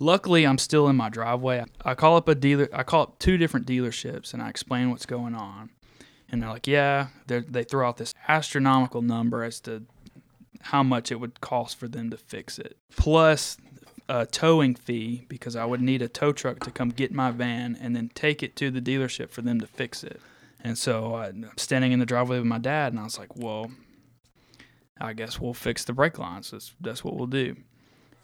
Luckily, 0.00 0.46
I'm 0.46 0.58
still 0.58 0.88
in 0.88 0.96
my 0.96 1.08
driveway. 1.08 1.64
I 1.84 1.94
call 1.94 2.16
up 2.16 2.28
a 2.28 2.34
dealer, 2.34 2.68
I 2.72 2.84
call 2.84 3.02
up 3.02 3.18
two 3.18 3.36
different 3.36 3.66
dealerships 3.66 4.32
and 4.32 4.42
I 4.42 4.48
explain 4.48 4.90
what's 4.90 5.06
going 5.06 5.34
on. 5.34 5.70
And 6.30 6.42
they're 6.42 6.50
like, 6.50 6.66
yeah, 6.66 7.08
they're, 7.26 7.40
they 7.40 7.64
throw 7.64 7.88
out 7.88 7.96
this 7.96 8.14
astronomical 8.28 9.02
number 9.02 9.42
as 9.42 9.60
to 9.60 9.84
how 10.60 10.82
much 10.82 11.10
it 11.10 11.16
would 11.16 11.40
cost 11.40 11.78
for 11.78 11.88
them 11.88 12.10
to 12.10 12.16
fix 12.16 12.58
it. 12.58 12.76
Plus 12.96 13.56
a 14.08 14.26
towing 14.26 14.74
fee 14.74 15.24
because 15.28 15.56
I 15.56 15.64
would 15.64 15.80
need 15.80 16.02
a 16.02 16.08
tow 16.08 16.32
truck 16.32 16.60
to 16.60 16.70
come 16.70 16.90
get 16.90 17.12
my 17.12 17.30
van 17.30 17.76
and 17.80 17.94
then 17.94 18.10
take 18.14 18.42
it 18.42 18.56
to 18.56 18.70
the 18.70 18.80
dealership 18.80 19.30
for 19.30 19.42
them 19.42 19.60
to 19.60 19.66
fix 19.66 20.02
it. 20.02 20.20
And 20.62 20.76
so 20.76 21.14
uh, 21.14 21.28
I'm 21.28 21.50
standing 21.56 21.92
in 21.92 21.98
the 21.98 22.06
driveway 22.06 22.38
with 22.38 22.46
my 22.46 22.58
dad, 22.58 22.92
and 22.92 22.98
I 22.98 23.04
was 23.04 23.18
like, 23.18 23.36
well, 23.36 23.70
I 25.00 25.12
guess 25.12 25.40
we'll 25.40 25.54
fix 25.54 25.84
the 25.84 25.92
brake 25.92 26.18
lines. 26.18 26.50
That's, 26.50 26.74
that's 26.80 27.04
what 27.04 27.16
we'll 27.16 27.26
do. 27.26 27.56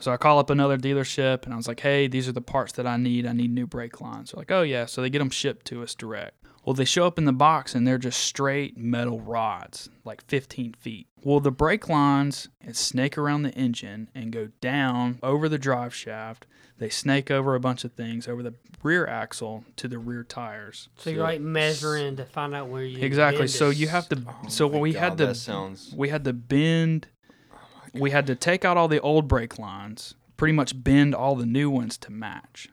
So 0.01 0.13
I 0.13 0.17
call 0.17 0.39
up 0.39 0.51
another 0.51 0.77
dealership, 0.77 1.45
and 1.45 1.55
I 1.55 1.57
was 1.57 1.69
like, 1.69 1.81
hey, 1.81 2.09
these 2.09 2.29
are 2.29 2.33
the 2.33 2.41
parts 2.41 2.73
that 2.73 2.87
I 2.87 2.97
need. 2.97 3.27
I 3.27 3.33
need 3.33 3.53
new 3.53 3.67
brake 3.67 4.01
lines. 4.01 4.33
They're 4.33 4.41
like, 4.41 4.51
oh, 4.51 4.63
yeah. 4.63 4.87
So 4.87 5.01
they 5.01 5.09
get 5.11 5.21
them 5.21 5.31
shipped 5.31 5.67
to 5.67 5.83
us 5.83 5.95
direct. 5.95 6.35
Well, 6.65 6.75
they 6.75 6.85
show 6.85 7.07
up 7.07 7.19
in 7.19 7.25
the 7.27 7.33
box 7.33 7.75
and 7.75 7.87
they're 7.87 7.99
just 7.99 8.21
straight 8.21 8.77
metal 8.79 9.21
rods, 9.21 9.91
like 10.05 10.25
15 10.27 10.75
feet. 10.75 11.07
Well, 11.23 11.41
the 11.41 11.51
brake 11.51 11.89
lines 11.89 12.49
snake 12.73 13.19
around 13.19 13.43
the 13.43 13.51
engine 13.53 14.09
and 14.15 14.33
go 14.33 14.49
down 14.61 15.19
over 15.23 15.49
the 15.49 15.59
drive 15.59 15.95
shaft. 15.95 16.47
They 16.79 16.89
snake 16.89 17.31
over 17.31 17.55
a 17.55 17.61
bunch 17.61 17.85
of 17.85 17.93
things 17.93 18.27
over 18.27 18.43
the 18.43 18.55
rear 18.83 19.07
axle 19.07 19.65
to 19.77 19.89
the 19.89 19.99
rear 19.99 20.25
tires. 20.25 20.89
So 20.97 21.11
you're 21.11 21.23
like 21.23 21.41
measuring 21.41 22.17
to 22.17 22.25
find 22.25 22.55
out 22.55 22.69
where 22.69 22.83
you 22.83 22.99
Exactly. 23.05 23.41
bend 23.43 23.51
So 23.51 23.71
it. 23.71 23.77
you 23.77 23.89
have 23.89 24.09
to. 24.09 24.23
Oh 24.27 24.49
so 24.49 24.69
my 24.69 24.79
we 24.79 24.93
God, 24.93 24.99
had 25.01 25.19
to. 25.19 25.27
That 25.27 25.35
sounds. 25.37 25.95
We 25.97 26.09
had 26.09 26.25
to 26.25 26.33
bend. 26.33 27.07
Oh 27.53 27.57
we 27.95 28.11
had 28.11 28.27
to 28.27 28.35
take 28.35 28.65
out 28.65 28.77
all 28.77 28.89
the 28.89 29.01
old 29.01 29.29
brake 29.29 29.59
lines. 29.59 30.15
Pretty 30.37 30.53
much 30.53 30.83
bend 30.83 31.15
all 31.15 31.37
the 31.37 31.47
new 31.47 31.71
ones 31.71 31.97
to 31.99 32.11
match. 32.11 32.69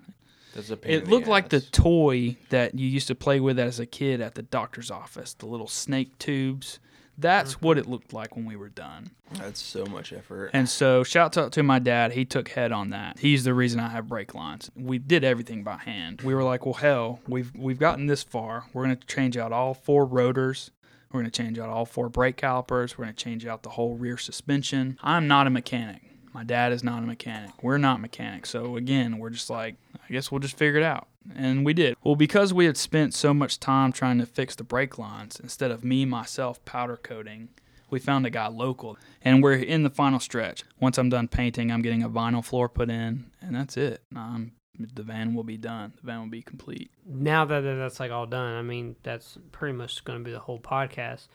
That's 0.56 0.70
a 0.70 0.78
pain. 0.78 0.94
in 0.94 1.02
It 1.02 1.08
looked 1.08 1.28
like 1.28 1.50
the 1.50 1.62
toy 1.62 2.38
that 2.50 2.78
you 2.78 2.88
used 2.88 3.08
to 3.08 3.16
play 3.16 3.40
with 3.40 3.60
as 3.60 3.80
a 3.80 3.86
kid 3.86 4.22
at 4.22 4.36
the 4.36 4.42
doctor's 4.42 4.92
office, 4.92 5.34
the 5.34 5.46
little 5.46 5.68
snake 5.68 6.18
tubes. 6.20 6.80
That's 7.18 7.62
what 7.62 7.78
it 7.78 7.82
mm-hmm. 7.82 7.92
looked 7.92 8.14
like 8.14 8.36
when 8.36 8.46
we 8.46 8.56
were 8.56 8.70
done. 8.70 9.12
That's 9.34 9.62
so 9.62 9.86
much 9.86 10.12
effort. 10.12 10.52
And 10.54 10.68
so, 10.68 11.04
shout 11.04 11.38
out 11.38 11.52
to 11.54 11.64
my 11.64 11.78
dad. 11.78 12.14
He 12.14 12.26
took 12.26 12.50
head 12.50 12.72
on 12.72 12.90
that. 12.90 13.20
He's 13.20 13.44
the 13.44 13.54
reason 13.54 13.80
I 13.80 13.90
have 13.90 14.08
brake 14.08 14.34
lines. 14.34 14.72
We 14.76 14.98
did 14.98 15.24
everything 15.24 15.64
by 15.64 15.78
hand. 15.78 16.22
We 16.22 16.34
were 16.34 16.44
like, 16.44 16.66
well, 16.66 16.74
hell, 16.74 17.20
we've 17.28 17.52
we've 17.56 17.80
gotten 17.80 18.08
this 18.08 18.24
far. 18.24 18.66
We're 18.74 18.84
gonna 18.84 18.96
change 18.96 19.38
out 19.38 19.52
all 19.52 19.74
four 19.74 20.06
rotors. 20.06 20.72
We're 21.12 21.20
gonna 21.20 21.32
change 21.32 21.60
out 21.60 21.70
all 21.70 21.86
four 21.86 22.10
brake 22.10 22.38
calipers. 22.38 22.98
We're 22.98 23.06
gonna 23.06 23.14
change 23.14 23.46
out 23.46 23.64
the 23.64 23.70
whole 23.70 23.96
rear 23.96 24.18
suspension. 24.18 24.98
I'm 25.04 25.28
not 25.28 25.48
a 25.48 25.50
mechanic. 25.50 26.02
My 26.34 26.44
dad 26.44 26.72
is 26.72 26.84
not 26.84 27.04
a 27.04 27.06
mechanic. 27.06 27.62
We're 27.62 27.78
not 27.78 28.00
mechanics. 28.00 28.50
So 28.50 28.78
again, 28.78 29.18
we're 29.18 29.32
just 29.32 29.50
like, 29.50 29.76
I 30.12 30.14
guess 30.14 30.30
we'll 30.30 30.40
just 30.40 30.58
figure 30.58 30.78
it 30.78 30.84
out. 30.84 31.08
And 31.38 31.66
we 31.66 31.74
did. 31.74 31.96
Well, 32.04 32.18
because 32.18 32.54
we 32.54 32.66
had 32.66 32.76
spent 32.76 33.14
so 33.14 33.34
much 33.34 33.62
time 33.62 33.94
trying 33.94 34.18
to 34.20 34.26
fix 34.26 34.56
the 34.56 34.64
brake 34.66 34.98
lines, 34.98 35.40
instead 35.40 35.72
of 35.72 35.86
me 35.86 36.04
myself 36.04 36.64
powder 36.66 36.98
coating, 36.98 37.48
we 37.90 37.98
found 38.00 38.26
a 38.26 38.30
guy 38.30 38.48
local. 38.48 38.98
And 39.22 39.42
we're 39.42 39.54
in 39.54 39.84
the 39.84 39.90
final 39.90 40.20
stretch. 40.20 40.66
Once 40.82 40.98
I'm 40.98 41.08
done 41.08 41.30
painting, 41.30 41.72
I'm 41.72 41.82
getting 41.82 42.04
a 42.04 42.10
vinyl 42.10 42.44
floor 42.44 42.68
put 42.68 42.90
in, 42.90 43.32
and 43.42 43.56
that's 43.56 43.78
it. 43.78 44.02
Um, 44.14 44.52
the 44.78 45.04
van 45.04 45.34
will 45.34 45.46
be 45.46 45.56
done. 45.56 45.94
The 46.02 46.08
van 46.08 46.20
will 46.20 46.28
be 46.28 46.42
complete. 46.42 46.92
now 47.06 47.46
that 47.46 47.62
that- 47.62 47.76
that's 47.76 48.02
like 48.02 48.12
all 48.12 48.26
done, 48.26 48.56
I 48.56 48.64
mean, 48.64 48.98
that's 49.04 49.38
pretty 49.54 49.78
much 49.78 50.04
going 50.04 50.20
to 50.20 50.26
be 50.26 50.32
the 50.34 50.40
whole 50.40 50.60
podcast. 50.60 51.28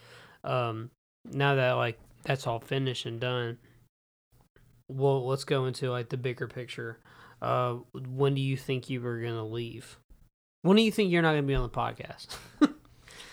Um, 0.44 0.90
now 1.24 1.54
that 1.54 1.72
like 1.72 1.98
that's 2.24 2.46
all 2.46 2.60
finished 2.60 3.06
and 3.06 3.20
done, 3.20 3.56
well, 4.88 5.26
let's 5.26 5.44
go 5.44 5.64
into 5.64 5.90
like 5.90 6.10
the 6.10 6.18
bigger 6.18 6.46
picture. 6.46 6.98
Uh, 7.42 7.74
when 7.94 8.34
do 8.34 8.40
you 8.40 8.56
think 8.56 8.88
you 8.90 9.00
were 9.00 9.20
gonna 9.20 9.46
leave? 9.46 9.98
When 10.62 10.76
do 10.76 10.82
you 10.82 10.90
think 10.90 11.10
you're 11.12 11.22
not 11.22 11.30
gonna 11.32 11.42
be 11.42 11.54
on 11.54 11.62
the 11.62 11.68
podcast? 11.68 12.28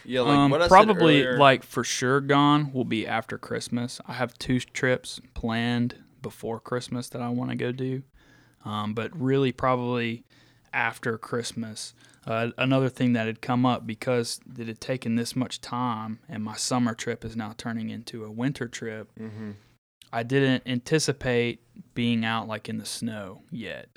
yeah, 0.06 0.22
like 0.22 0.38
um, 0.38 0.52
what 0.52 0.62
I 0.62 0.66
said 0.66 0.70
probably 0.70 1.24
earlier- 1.26 1.38
like 1.38 1.64
for 1.64 1.84
sure 1.84 2.20
gone 2.22 2.72
will 2.74 2.84
be 2.86 3.08
after 3.08 3.38
Christmas. 3.38 4.00
I 4.06 4.14
have 4.14 4.38
two 4.38 4.60
trips 4.60 5.20
planned 5.34 5.96
before 6.22 6.60
Christmas 6.60 7.10
that 7.10 7.22
I 7.22 7.30
want 7.30 7.50
to 7.52 7.56
go 7.56 7.72
do, 7.72 8.04
um, 8.66 8.94
but 8.94 9.12
really 9.20 9.52
probably 9.52 10.24
after 10.74 11.18
Christmas. 11.18 11.94
Uh, 12.26 12.52
another 12.58 12.88
thing 12.88 13.12
that 13.14 13.28
had 13.28 13.42
come 13.42 13.66
up 13.66 13.86
because 13.86 14.40
it 14.58 14.68
had 14.68 14.80
taken 14.80 15.16
this 15.16 15.36
much 15.36 15.60
time, 15.60 16.20
and 16.30 16.42
my 16.44 16.56
summer 16.56 16.94
trip 16.94 17.26
is 17.26 17.36
now 17.36 17.54
turning 17.58 17.90
into 17.90 18.24
a 18.24 18.32
winter 18.32 18.68
trip. 18.68 19.10
Mhm. 19.20 19.56
I 20.14 20.24
didn't 20.24 20.64
anticipate 20.66 21.63
being 21.94 22.24
out 22.26 22.48
like 22.48 22.70
in 22.70 22.78
the 22.78 22.86
snow 22.86 23.44
yet. 23.52 23.90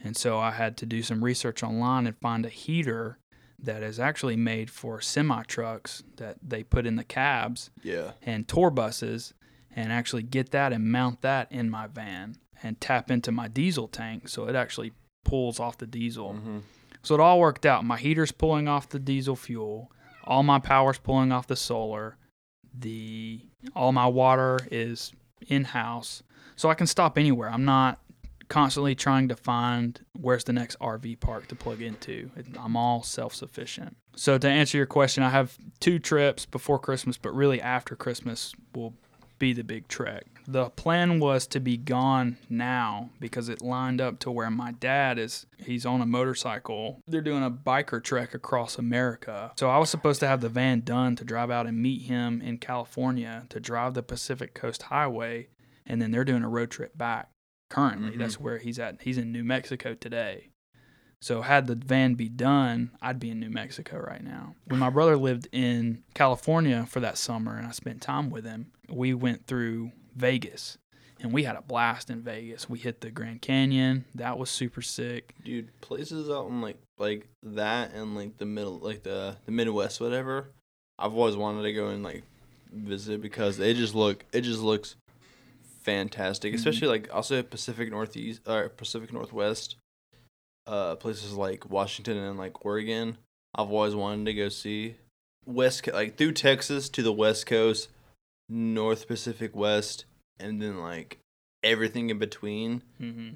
And 0.00 0.16
so 0.16 0.38
I 0.38 0.50
had 0.50 0.76
to 0.78 0.86
do 0.86 1.02
some 1.02 1.24
research 1.24 1.62
online 1.62 2.06
and 2.06 2.16
find 2.18 2.44
a 2.44 2.50
heater 2.50 3.18
that 3.58 3.82
is 3.82 3.98
actually 3.98 4.36
made 4.36 4.70
for 4.70 5.00
semi 5.00 5.42
trucks 5.44 6.02
that 6.16 6.36
they 6.42 6.62
put 6.62 6.86
in 6.86 6.96
the 6.96 7.04
cabs 7.04 7.70
Yeah. 7.82 8.12
and 8.22 8.46
tour 8.46 8.70
buses 8.70 9.32
and 9.74 9.90
actually 9.92 10.22
get 10.22 10.50
that 10.50 10.72
and 10.72 10.90
mount 10.92 11.22
that 11.22 11.50
in 11.50 11.70
my 11.70 11.86
van 11.86 12.36
and 12.62 12.80
tap 12.80 13.10
into 13.10 13.32
my 13.32 13.48
diesel 13.48 13.88
tank 13.88 14.28
so 14.28 14.46
it 14.48 14.54
actually 14.54 14.92
pulls 15.24 15.58
off 15.58 15.78
the 15.78 15.86
diesel. 15.86 16.34
Mhm. 16.34 16.62
So 17.02 17.14
it 17.14 17.20
all 17.20 17.40
worked 17.40 17.64
out. 17.64 17.84
My 17.84 17.96
heater's 17.98 18.32
pulling 18.32 18.68
off 18.68 18.88
the 18.88 18.98
diesel 18.98 19.36
fuel. 19.36 19.90
All 20.24 20.42
my 20.42 20.58
power's 20.58 20.98
pulling 20.98 21.32
off 21.32 21.46
the 21.46 21.56
solar. 21.56 22.16
The 22.76 23.40
all 23.74 23.92
my 23.92 24.06
water 24.06 24.58
is 24.70 25.12
in 25.46 25.64
house. 25.64 26.22
So 26.56 26.68
I 26.68 26.74
can 26.74 26.86
stop 26.86 27.18
anywhere. 27.18 27.50
I'm 27.50 27.64
not 27.64 27.98
constantly 28.48 28.94
trying 28.94 29.28
to 29.28 29.36
find 29.36 30.00
where's 30.20 30.44
the 30.44 30.52
next 30.52 30.78
RV 30.78 31.18
park 31.20 31.48
to 31.48 31.54
plug 31.54 31.80
into. 31.80 32.30
I'm 32.58 32.76
all 32.76 33.02
self-sufficient. 33.02 33.96
So 34.16 34.38
to 34.38 34.48
answer 34.48 34.76
your 34.76 34.86
question, 34.86 35.22
I 35.22 35.30
have 35.30 35.56
two 35.80 35.98
trips 35.98 36.46
before 36.46 36.78
Christmas, 36.78 37.16
but 37.16 37.34
really 37.34 37.60
after 37.60 37.96
Christmas 37.96 38.52
will 38.74 38.94
be 39.38 39.52
the 39.52 39.64
big 39.64 39.88
trek. 39.88 40.24
The 40.46 40.70
plan 40.70 41.20
was 41.20 41.46
to 41.48 41.60
be 41.60 41.76
gone 41.76 42.36
now 42.48 43.10
because 43.20 43.48
it 43.48 43.62
lined 43.62 44.00
up 44.00 44.18
to 44.20 44.30
where 44.30 44.50
my 44.50 44.72
dad 44.72 45.18
is. 45.18 45.46
He's 45.58 45.86
on 45.86 46.00
a 46.00 46.06
motorcycle. 46.06 47.00
They're 47.06 47.20
doing 47.22 47.42
a 47.42 47.50
biker 47.50 48.02
trek 48.02 48.34
across 48.34 48.78
America. 48.78 49.52
So 49.58 49.70
I 49.70 49.78
was 49.78 49.90
supposed 49.90 50.20
to 50.20 50.26
have 50.26 50.40
the 50.40 50.48
van 50.48 50.80
done 50.80 51.16
to 51.16 51.24
drive 51.24 51.50
out 51.50 51.66
and 51.66 51.80
meet 51.82 52.02
him 52.02 52.42
in 52.42 52.58
California 52.58 53.46
to 53.48 53.60
drive 53.60 53.94
the 53.94 54.02
Pacific 54.02 54.54
Coast 54.54 54.82
Highway. 54.84 55.48
And 55.86 56.00
then 56.00 56.10
they're 56.10 56.24
doing 56.24 56.44
a 56.44 56.48
road 56.48 56.70
trip 56.70 56.96
back 56.96 57.30
currently. 57.70 58.12
Mhm. 58.12 58.18
That's 58.18 58.38
where 58.40 58.58
he's 58.58 58.78
at. 58.78 59.02
He's 59.02 59.18
in 59.18 59.32
New 59.32 59.44
Mexico 59.44 59.94
today. 59.94 60.50
So 61.20 61.40
had 61.40 61.66
the 61.66 61.74
van 61.74 62.14
be 62.14 62.28
done, 62.28 62.90
I'd 63.00 63.18
be 63.18 63.30
in 63.30 63.40
New 63.40 63.48
Mexico 63.48 63.98
right 63.98 64.22
now. 64.22 64.56
When 64.66 64.78
my 64.78 64.90
brother 64.90 65.16
lived 65.16 65.48
in 65.52 66.02
California 66.14 66.84
for 66.84 67.00
that 67.00 67.16
summer 67.16 67.56
and 67.56 67.66
I 67.66 67.70
spent 67.70 68.02
time 68.02 68.28
with 68.28 68.44
him, 68.44 68.72
we 68.90 69.14
went 69.14 69.46
through 69.46 69.92
Vegas 70.14 70.78
and 71.20 71.32
we 71.32 71.44
had 71.44 71.56
a 71.56 71.62
blast 71.62 72.10
in 72.10 72.20
Vegas. 72.22 72.68
We 72.68 72.78
hit 72.78 73.00
the 73.00 73.10
Grand 73.10 73.40
Canyon. 73.40 74.04
That 74.14 74.38
was 74.38 74.50
super 74.50 74.82
sick. 74.82 75.34
Dude, 75.44 75.68
places 75.80 76.28
out 76.30 76.48
in 76.48 76.60
like 76.60 76.76
like 76.98 77.26
that 77.42 77.92
and 77.94 78.14
like 78.14 78.36
the 78.38 78.44
middle 78.46 78.78
like 78.78 79.02
the 79.02 79.36
the 79.46 79.52
Midwest 79.52 80.00
whatever. 80.00 80.50
I've 80.98 81.14
always 81.14 81.36
wanted 81.36 81.62
to 81.62 81.72
go 81.72 81.88
and 81.88 82.02
like 82.02 82.22
visit 82.72 83.20
because 83.22 83.56
they 83.56 83.74
just 83.74 83.94
look 83.94 84.24
it 84.32 84.42
just 84.42 84.60
looks 84.60 84.96
fantastic, 85.82 86.52
Mhm. 86.52 86.56
especially 86.56 86.88
like 86.88 87.12
also 87.14 87.42
Pacific 87.42 87.90
Northeast 87.90 88.40
or 88.46 88.68
Pacific 88.68 89.12
Northwest. 89.12 89.76
Uh, 90.66 90.96
places 90.96 91.34
like 91.34 91.68
Washington 91.68 92.16
and 92.16 92.38
like 92.38 92.64
Oregon. 92.64 93.18
I've 93.54 93.70
always 93.70 93.94
wanted 93.94 94.24
to 94.26 94.34
go 94.34 94.48
see 94.48 94.96
West 95.44 95.86
like 95.92 96.16
through 96.16 96.32
Texas 96.32 96.88
to 96.90 97.02
the 97.02 97.12
West 97.12 97.44
Coast, 97.46 97.88
North 98.48 99.06
Pacific 99.08 99.54
West, 99.54 100.04
and 100.38 100.60
then 100.60 100.78
like 100.78 101.18
everything 101.62 102.10
in 102.10 102.18
between. 102.18 102.82
hmm 102.98 103.30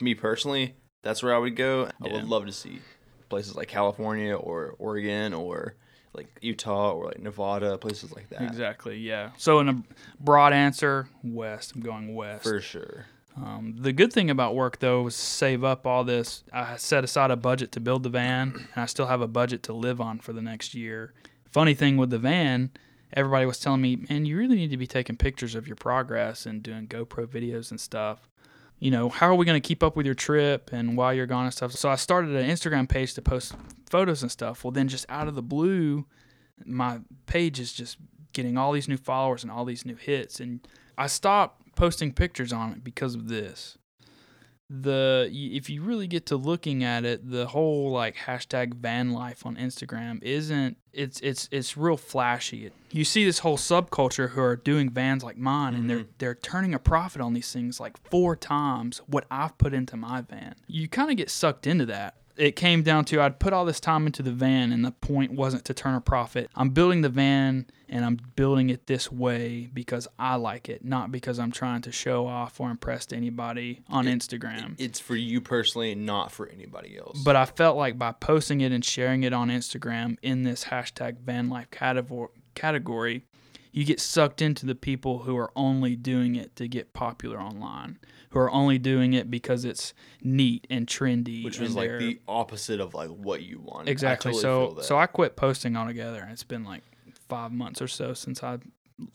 Me 0.00 0.14
personally, 0.14 0.74
that's 1.02 1.22
where 1.22 1.34
I 1.34 1.38
would 1.38 1.56
go. 1.56 1.90
I 2.04 2.12
would 2.12 2.28
love 2.28 2.46
to 2.46 2.52
see 2.52 2.80
places 3.28 3.56
like 3.56 3.68
California 3.68 4.34
or 4.34 4.74
Oregon 4.78 5.32
or 5.34 5.74
like 6.14 6.28
Utah 6.42 6.92
or 6.92 7.06
like 7.06 7.18
Nevada, 7.20 7.78
places 7.78 8.12
like 8.14 8.28
that. 8.30 8.42
Exactly. 8.42 8.98
Yeah. 8.98 9.30
So 9.38 9.60
in 9.60 9.68
a 9.68 9.82
broad 10.20 10.52
answer, 10.52 11.08
west. 11.24 11.72
I'm 11.74 11.80
going 11.80 12.14
west. 12.14 12.42
For 12.44 12.60
sure. 12.60 13.06
Um, 13.34 13.76
the 13.78 13.94
good 13.94 14.12
thing 14.12 14.28
about 14.28 14.54
work 14.54 14.78
though 14.80 15.02
was 15.02 15.16
save 15.16 15.64
up 15.64 15.86
all 15.86 16.04
this. 16.04 16.44
I 16.52 16.76
set 16.76 17.02
aside 17.02 17.30
a 17.30 17.36
budget 17.36 17.72
to 17.72 17.80
build 17.80 18.02
the 18.02 18.10
van, 18.10 18.52
and 18.54 18.82
I 18.82 18.84
still 18.86 19.06
have 19.06 19.22
a 19.22 19.26
budget 19.28 19.62
to 19.64 19.72
live 19.72 20.00
on 20.02 20.18
for 20.18 20.34
the 20.34 20.42
next 20.42 20.74
year. 20.74 21.14
Funny 21.50 21.72
thing 21.72 21.96
with 21.96 22.10
the 22.10 22.18
van, 22.18 22.70
everybody 23.12 23.46
was 23.46 23.58
telling 23.58 23.80
me, 23.80 23.96
man, 24.08 24.24
you 24.24 24.36
really 24.36 24.56
need 24.56 24.70
to 24.70 24.76
be 24.76 24.86
taking 24.86 25.16
pictures 25.16 25.54
of 25.54 25.66
your 25.66 25.76
progress 25.76 26.46
and 26.46 26.62
doing 26.62 26.86
GoPro 26.86 27.26
videos 27.26 27.70
and 27.70 27.80
stuff. 27.80 28.28
You 28.78 28.90
know, 28.90 29.08
how 29.08 29.28
are 29.28 29.34
we 29.34 29.46
going 29.46 29.60
to 29.60 29.66
keep 29.66 29.82
up 29.82 29.96
with 29.96 30.06
your 30.06 30.14
trip 30.14 30.70
and 30.72 30.96
while 30.96 31.14
you're 31.14 31.26
gone 31.26 31.44
and 31.44 31.54
stuff? 31.54 31.72
So 31.72 31.88
I 31.88 31.94
started 31.96 32.34
an 32.34 32.48
Instagram 32.48 32.88
page 32.88 33.14
to 33.14 33.22
post 33.22 33.54
photos 33.88 34.22
and 34.22 34.30
stuff. 34.30 34.64
Well, 34.64 34.72
then 34.72 34.88
just 34.88 35.06
out 35.08 35.28
of 35.28 35.34
the 35.34 35.42
blue, 35.42 36.06
my 36.64 37.00
page 37.26 37.60
is 37.60 37.72
just 37.72 37.98
getting 38.32 38.56
all 38.56 38.72
these 38.72 38.88
new 38.88 38.96
followers 38.96 39.42
and 39.42 39.52
all 39.52 39.64
these 39.64 39.84
new 39.84 39.96
hits, 39.96 40.40
and 40.40 40.66
I 40.96 41.06
stopped 41.06 41.74
posting 41.76 42.12
pictures 42.12 42.52
on 42.52 42.72
it 42.72 42.82
because 42.84 43.14
of 43.14 43.28
this. 43.28 43.76
The 44.74 45.28
if 45.30 45.68
you 45.68 45.82
really 45.82 46.06
get 46.06 46.24
to 46.26 46.36
looking 46.36 46.82
at 46.82 47.04
it, 47.04 47.30
the 47.30 47.46
whole 47.48 47.90
like 47.92 48.16
hashtag 48.16 48.74
van 48.74 49.12
life 49.12 49.44
on 49.44 49.56
Instagram 49.56 50.22
isn't 50.22 50.78
it's 50.94 51.20
it's 51.20 51.46
it's 51.52 51.76
real 51.76 51.98
flashy. 51.98 52.70
You 52.90 53.04
see 53.04 53.24
this 53.24 53.40
whole 53.40 53.58
subculture 53.58 54.30
who 54.30 54.40
are 54.40 54.56
doing 54.56 54.88
vans 54.88 55.22
like 55.22 55.36
mine, 55.36 55.74
and 55.74 55.90
they're 55.90 55.98
Mhm. 56.00 56.08
they're 56.18 56.34
turning 56.34 56.72
a 56.72 56.78
profit 56.78 57.20
on 57.20 57.34
these 57.34 57.52
things 57.52 57.80
like 57.80 57.96
four 58.10 58.34
times 58.34 59.02
what 59.06 59.26
I've 59.30 59.58
put 59.58 59.74
into 59.74 59.96
my 59.98 60.22
van. 60.22 60.54
You 60.66 60.88
kind 60.88 61.10
of 61.10 61.18
get 61.18 61.28
sucked 61.28 61.66
into 61.66 61.84
that 61.86 62.14
it 62.36 62.56
came 62.56 62.82
down 62.82 63.04
to 63.06 63.20
I'd 63.20 63.38
put 63.38 63.52
all 63.52 63.64
this 63.64 63.80
time 63.80 64.06
into 64.06 64.22
the 64.22 64.30
van, 64.30 64.72
and 64.72 64.84
the 64.84 64.90
point 64.90 65.32
wasn't 65.32 65.64
to 65.66 65.74
turn 65.74 65.94
a 65.94 66.00
profit. 66.00 66.50
I'm 66.54 66.70
building 66.70 67.02
the 67.02 67.08
van, 67.08 67.66
and 67.88 68.04
I'm 68.04 68.18
building 68.36 68.70
it 68.70 68.86
this 68.86 69.12
way 69.12 69.68
because 69.72 70.08
I 70.18 70.36
like 70.36 70.68
it, 70.68 70.84
not 70.84 71.12
because 71.12 71.38
I'm 71.38 71.52
trying 71.52 71.82
to 71.82 71.92
show 71.92 72.26
off 72.26 72.58
or 72.60 72.70
impress 72.70 73.12
anybody 73.12 73.82
on 73.88 74.06
Instagram. 74.06 74.76
It's 74.78 74.98
for 74.98 75.16
you 75.16 75.40
personally, 75.40 75.92
and 75.92 76.06
not 76.06 76.32
for 76.32 76.48
anybody 76.48 76.98
else. 76.98 77.22
But 77.22 77.36
I 77.36 77.44
felt 77.44 77.76
like 77.76 77.98
by 77.98 78.12
posting 78.12 78.60
it 78.60 78.72
and 78.72 78.84
sharing 78.84 79.22
it 79.24 79.32
on 79.32 79.48
Instagram 79.48 80.16
in 80.22 80.42
this 80.42 80.64
hashtag 80.64 81.18
van 81.18 81.50
life 81.50 81.70
category, 81.70 82.28
category, 82.54 83.24
you 83.72 83.84
get 83.84 83.98
sucked 84.00 84.42
into 84.42 84.66
the 84.66 84.74
people 84.74 85.20
who 85.20 85.36
are 85.36 85.50
only 85.56 85.96
doing 85.96 86.36
it 86.36 86.54
to 86.56 86.68
get 86.68 86.92
popular 86.92 87.40
online, 87.40 87.98
who 88.30 88.38
are 88.38 88.50
only 88.50 88.78
doing 88.78 89.14
it 89.14 89.30
because 89.30 89.64
it's 89.64 89.94
neat 90.22 90.66
and 90.70 90.86
trendy. 90.86 91.42
which 91.42 91.58
was 91.58 91.74
like 91.74 91.90
the 91.98 92.20
opposite 92.28 92.80
of 92.80 92.94
like 92.94 93.08
what 93.08 93.42
you 93.42 93.60
want. 93.60 93.88
Exactly. 93.88 94.30
I 94.30 94.34
totally 94.34 94.76
so 94.76 94.82
so 94.82 94.98
I 94.98 95.06
quit 95.06 95.36
posting 95.36 95.76
altogether. 95.76 96.20
And 96.20 96.30
it's 96.30 96.44
been 96.44 96.64
like 96.64 96.82
five 97.28 97.50
months 97.50 97.80
or 97.80 97.88
so 97.88 98.12
since 98.14 98.42
I 98.42 98.58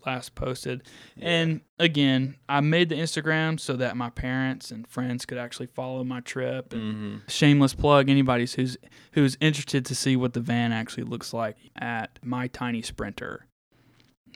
last 0.06 0.36
posted. 0.36 0.84
And 1.20 1.62
again, 1.80 2.36
I 2.50 2.60
made 2.62 2.90
the 2.90 2.96
Instagram 2.96 3.60
so 3.60 3.74
that 3.78 3.96
my 3.96 4.10
parents 4.10 4.72
and 4.72 4.88
friends 4.88 5.26
could 5.26 5.38
actually 5.38 5.68
follow 5.68 6.04
my 6.04 6.20
trip. 6.22 6.74
And 6.74 6.94
hmm 6.94 7.18
shameless 7.28 7.74
plug, 7.74 8.10
anybody's 8.10 8.54
who's 8.56 8.78
who's 9.12 9.38
interested 9.40 9.86
to 9.86 9.96
see 9.96 10.16
what 10.16 10.34
the 10.34 10.40
van 10.40 10.72
actually 10.72 11.04
looks 11.04 11.34
like 11.34 11.58
at 11.76 12.18
my 12.24 12.48
tiny 12.48 12.82
sprinter. 12.82 13.47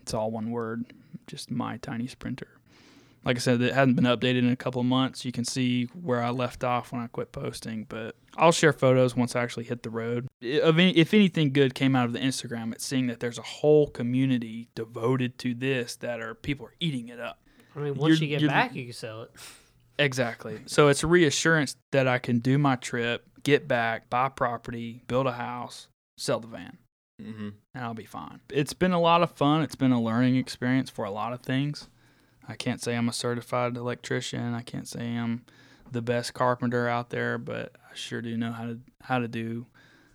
It's 0.01 0.13
all 0.13 0.31
one 0.31 0.51
word, 0.51 0.85
just 1.27 1.51
my 1.51 1.77
tiny 1.77 2.07
sprinter. 2.07 2.47
Like 3.23 3.35
I 3.35 3.39
said, 3.39 3.61
it 3.61 3.73
hasn't 3.73 3.95
been 3.97 4.05
updated 4.05 4.39
in 4.39 4.49
a 4.49 4.55
couple 4.55 4.81
of 4.81 4.87
months. 4.87 5.23
You 5.25 5.31
can 5.31 5.45
see 5.45 5.85
where 5.93 6.23
I 6.23 6.31
left 6.31 6.63
off 6.63 6.91
when 6.91 7.01
I 7.01 7.07
quit 7.07 7.31
posting, 7.31 7.85
but 7.87 8.15
I'll 8.35 8.51
share 8.51 8.73
photos 8.73 9.15
once 9.15 9.35
I 9.35 9.43
actually 9.43 9.65
hit 9.65 9.83
the 9.83 9.91
road. 9.91 10.27
I- 10.41 10.59
Of 10.61 10.79
any, 10.79 10.97
if 10.97 11.13
anything 11.13 11.53
good 11.53 11.75
came 11.75 11.95
out 11.95 12.05
of 12.05 12.13
the 12.13 12.19
Instagram, 12.19 12.71
it's 12.73 12.83
seeing 12.83 13.05
that 13.07 13.19
there's 13.19 13.37
a 13.37 13.43
whole 13.43 13.87
community 13.87 14.69
devoted 14.73 15.37
to 15.39 15.53
this 15.53 15.95
that 15.97 16.19
are 16.19 16.33
people 16.33 16.65
are 16.65 16.73
eating 16.79 17.09
it 17.09 17.19
up. 17.19 17.39
I 17.75 17.79
mean, 17.79 17.93
once 17.93 18.19
You're- 18.19 18.31
you 18.33 18.39
get 18.39 18.47
back, 18.49 18.73
you 18.73 18.85
can 18.85 18.93
sell 18.93 19.21
it. 19.21 19.31
Exactly. 19.99 20.59
So 20.65 20.87
it's 20.87 21.03
a 21.03 21.07
reassurance 21.07 21.75
that 21.91 22.07
I 22.07 22.17
can 22.17 22.39
do 22.39 22.57
my 22.57 22.75
trip, 22.75 23.27
get 23.43 23.67
back, 23.67 24.09
buy 24.09 24.29
property, 24.29 25.03
build 25.07 25.27
a 25.27 25.33
house, 25.33 25.89
sell 26.17 26.39
the 26.39 26.47
van, 26.47 26.79
hmm 27.23 27.49
and 27.73 27.85
I'll 27.85 27.93
be 27.93 28.05
fine. 28.05 28.41
It's 28.49 28.73
been 28.73 28.91
a 28.91 28.99
lot 28.99 29.21
of 29.23 29.31
fun. 29.31 29.61
It's 29.61 29.75
been 29.75 29.91
a 29.91 30.01
learning 30.01 30.35
experience 30.35 30.89
for 30.89 31.05
a 31.05 31.11
lot 31.11 31.31
of 31.33 31.41
things. 31.41 31.87
I 32.47 32.55
can't 32.55 32.81
say 32.81 32.95
I'm 32.95 33.07
a 33.07 33.13
certified 33.13 33.77
electrician. 33.77 34.53
I 34.53 34.61
can't 34.61 34.87
say 34.87 35.15
I'm 35.15 35.45
the 35.91 36.01
best 36.01 36.33
carpenter 36.33 36.87
out 36.87 37.09
there, 37.09 37.37
but 37.37 37.71
I 37.89 37.95
sure 37.95 38.21
do 38.21 38.35
know 38.37 38.51
how 38.51 38.65
to 38.65 38.79
how 39.01 39.19
to 39.19 39.27
do 39.27 39.67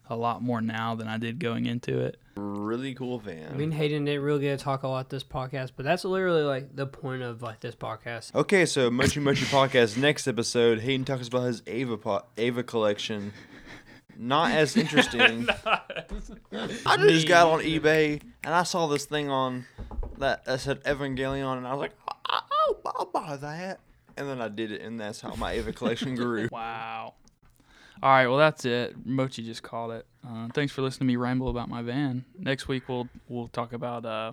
a 0.08 0.16
lot 0.16 0.40
more 0.42 0.60
now 0.60 0.94
than 0.94 1.08
I 1.08 1.18
did 1.18 1.38
going 1.38 1.66
into 1.66 1.98
it. 1.98 2.18
Really 2.36 2.94
cool 2.94 3.18
van. 3.18 3.50
I 3.52 3.56
mean, 3.56 3.72
Hayden 3.72 4.04
didn't 4.04 4.22
really 4.22 4.40
get 4.42 4.58
to 4.58 4.64
talk 4.64 4.82
a 4.82 4.88
lot 4.88 5.08
this 5.08 5.24
podcast, 5.24 5.72
but 5.76 5.84
that's 5.84 6.04
literally 6.04 6.42
like 6.42 6.76
the 6.76 6.86
point 6.86 7.22
of 7.22 7.42
like 7.42 7.60
this 7.60 7.74
podcast. 7.74 8.34
okay, 8.34 8.66
so 8.66 8.90
Mochi 8.90 9.20
Mochi 9.20 9.44
podcast. 9.46 9.96
Next 9.96 10.28
episode, 10.28 10.80
Hayden 10.80 11.04
talks 11.04 11.28
about 11.28 11.44
his 11.44 11.62
Eva 11.66 11.96
po- 11.96 12.26
Eva 12.36 12.62
collection. 12.62 13.32
Not 14.18 14.50
as 14.52 14.76
interesting. 14.76 15.46
I 15.66 16.96
just 16.98 17.28
got 17.28 17.48
on 17.48 17.60
eBay 17.60 18.22
and 18.44 18.54
I 18.54 18.62
saw 18.62 18.86
this 18.86 19.04
thing 19.04 19.28
on 19.30 19.66
that 20.18 20.44
that 20.44 20.60
said 20.60 20.82
Evangelion, 20.84 21.58
and 21.58 21.66
I 21.66 21.72
was 21.74 21.80
like, 21.80 21.92
I- 22.26 22.40
I'll, 22.68 22.80
I'll 22.86 23.06
buy 23.06 23.36
that. 23.36 23.80
And 24.16 24.28
then 24.28 24.40
I 24.40 24.48
did 24.48 24.72
it, 24.72 24.80
and 24.80 24.98
that's 24.98 25.20
how 25.20 25.34
my 25.34 25.54
Eva 25.56 25.72
collection 25.72 26.14
grew. 26.16 26.48
Wow. 26.50 27.14
All 28.02 28.10
right, 28.10 28.26
well 28.26 28.38
that's 28.38 28.64
it. 28.64 28.94
Mochi 29.06 29.42
just 29.42 29.62
called 29.62 29.92
it. 29.92 30.06
Uh, 30.26 30.48
thanks 30.54 30.72
for 30.72 30.82
listening 30.82 31.06
to 31.08 31.12
me 31.12 31.16
ramble 31.16 31.48
about 31.48 31.68
my 31.68 31.82
van. 31.82 32.24
Next 32.38 32.68
week 32.68 32.88
we'll 32.88 33.08
we'll 33.28 33.48
talk 33.48 33.72
about 33.72 34.04
uh, 34.04 34.32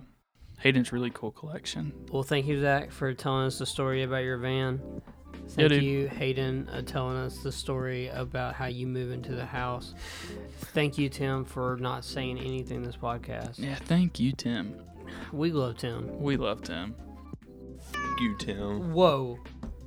Hayden's 0.60 0.92
really 0.92 1.10
cool 1.10 1.30
collection. 1.30 1.92
Well, 2.10 2.22
thank 2.22 2.46
you, 2.46 2.60
Zach, 2.60 2.90
for 2.92 3.12
telling 3.14 3.46
us 3.46 3.58
the 3.58 3.66
story 3.66 4.02
about 4.02 4.22
your 4.24 4.36
van. 4.38 5.02
Yeah, 5.34 5.48
Thank 5.48 5.68
dude. 5.70 5.82
you, 5.84 6.08
Hayden, 6.08 6.68
uh, 6.68 6.82
telling 6.82 7.16
us 7.16 7.38
the 7.38 7.52
story 7.52 8.08
about 8.08 8.54
how 8.54 8.66
you 8.66 8.86
move 8.86 9.12
into 9.12 9.32
the 9.34 9.46
house. 9.46 9.94
Thank 10.72 10.98
you, 10.98 11.08
Tim, 11.08 11.44
for 11.44 11.76
not 11.80 12.04
saying 12.04 12.38
anything 12.38 12.82
this 12.82 12.96
podcast. 12.96 13.58
Yeah, 13.58 13.76
thank 13.76 14.18
you, 14.18 14.32
Tim. 14.32 14.74
We 15.32 15.52
love 15.52 15.78
Tim. 15.78 16.20
We 16.20 16.36
love 16.36 16.62
Tim. 16.62 16.94
Thank 17.92 18.20
you, 18.20 18.36
Tim. 18.38 18.92
Whoa. 18.92 19.38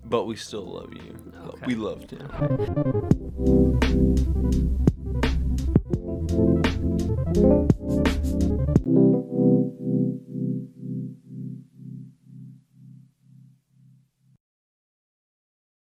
But 0.05 0.25
we 0.25 0.35
still 0.37 0.65
love 0.65 0.93
you. 0.93 1.33
Okay. 1.47 1.65
We 1.65 1.75
love 1.75 2.07
Tim. 2.07 3.77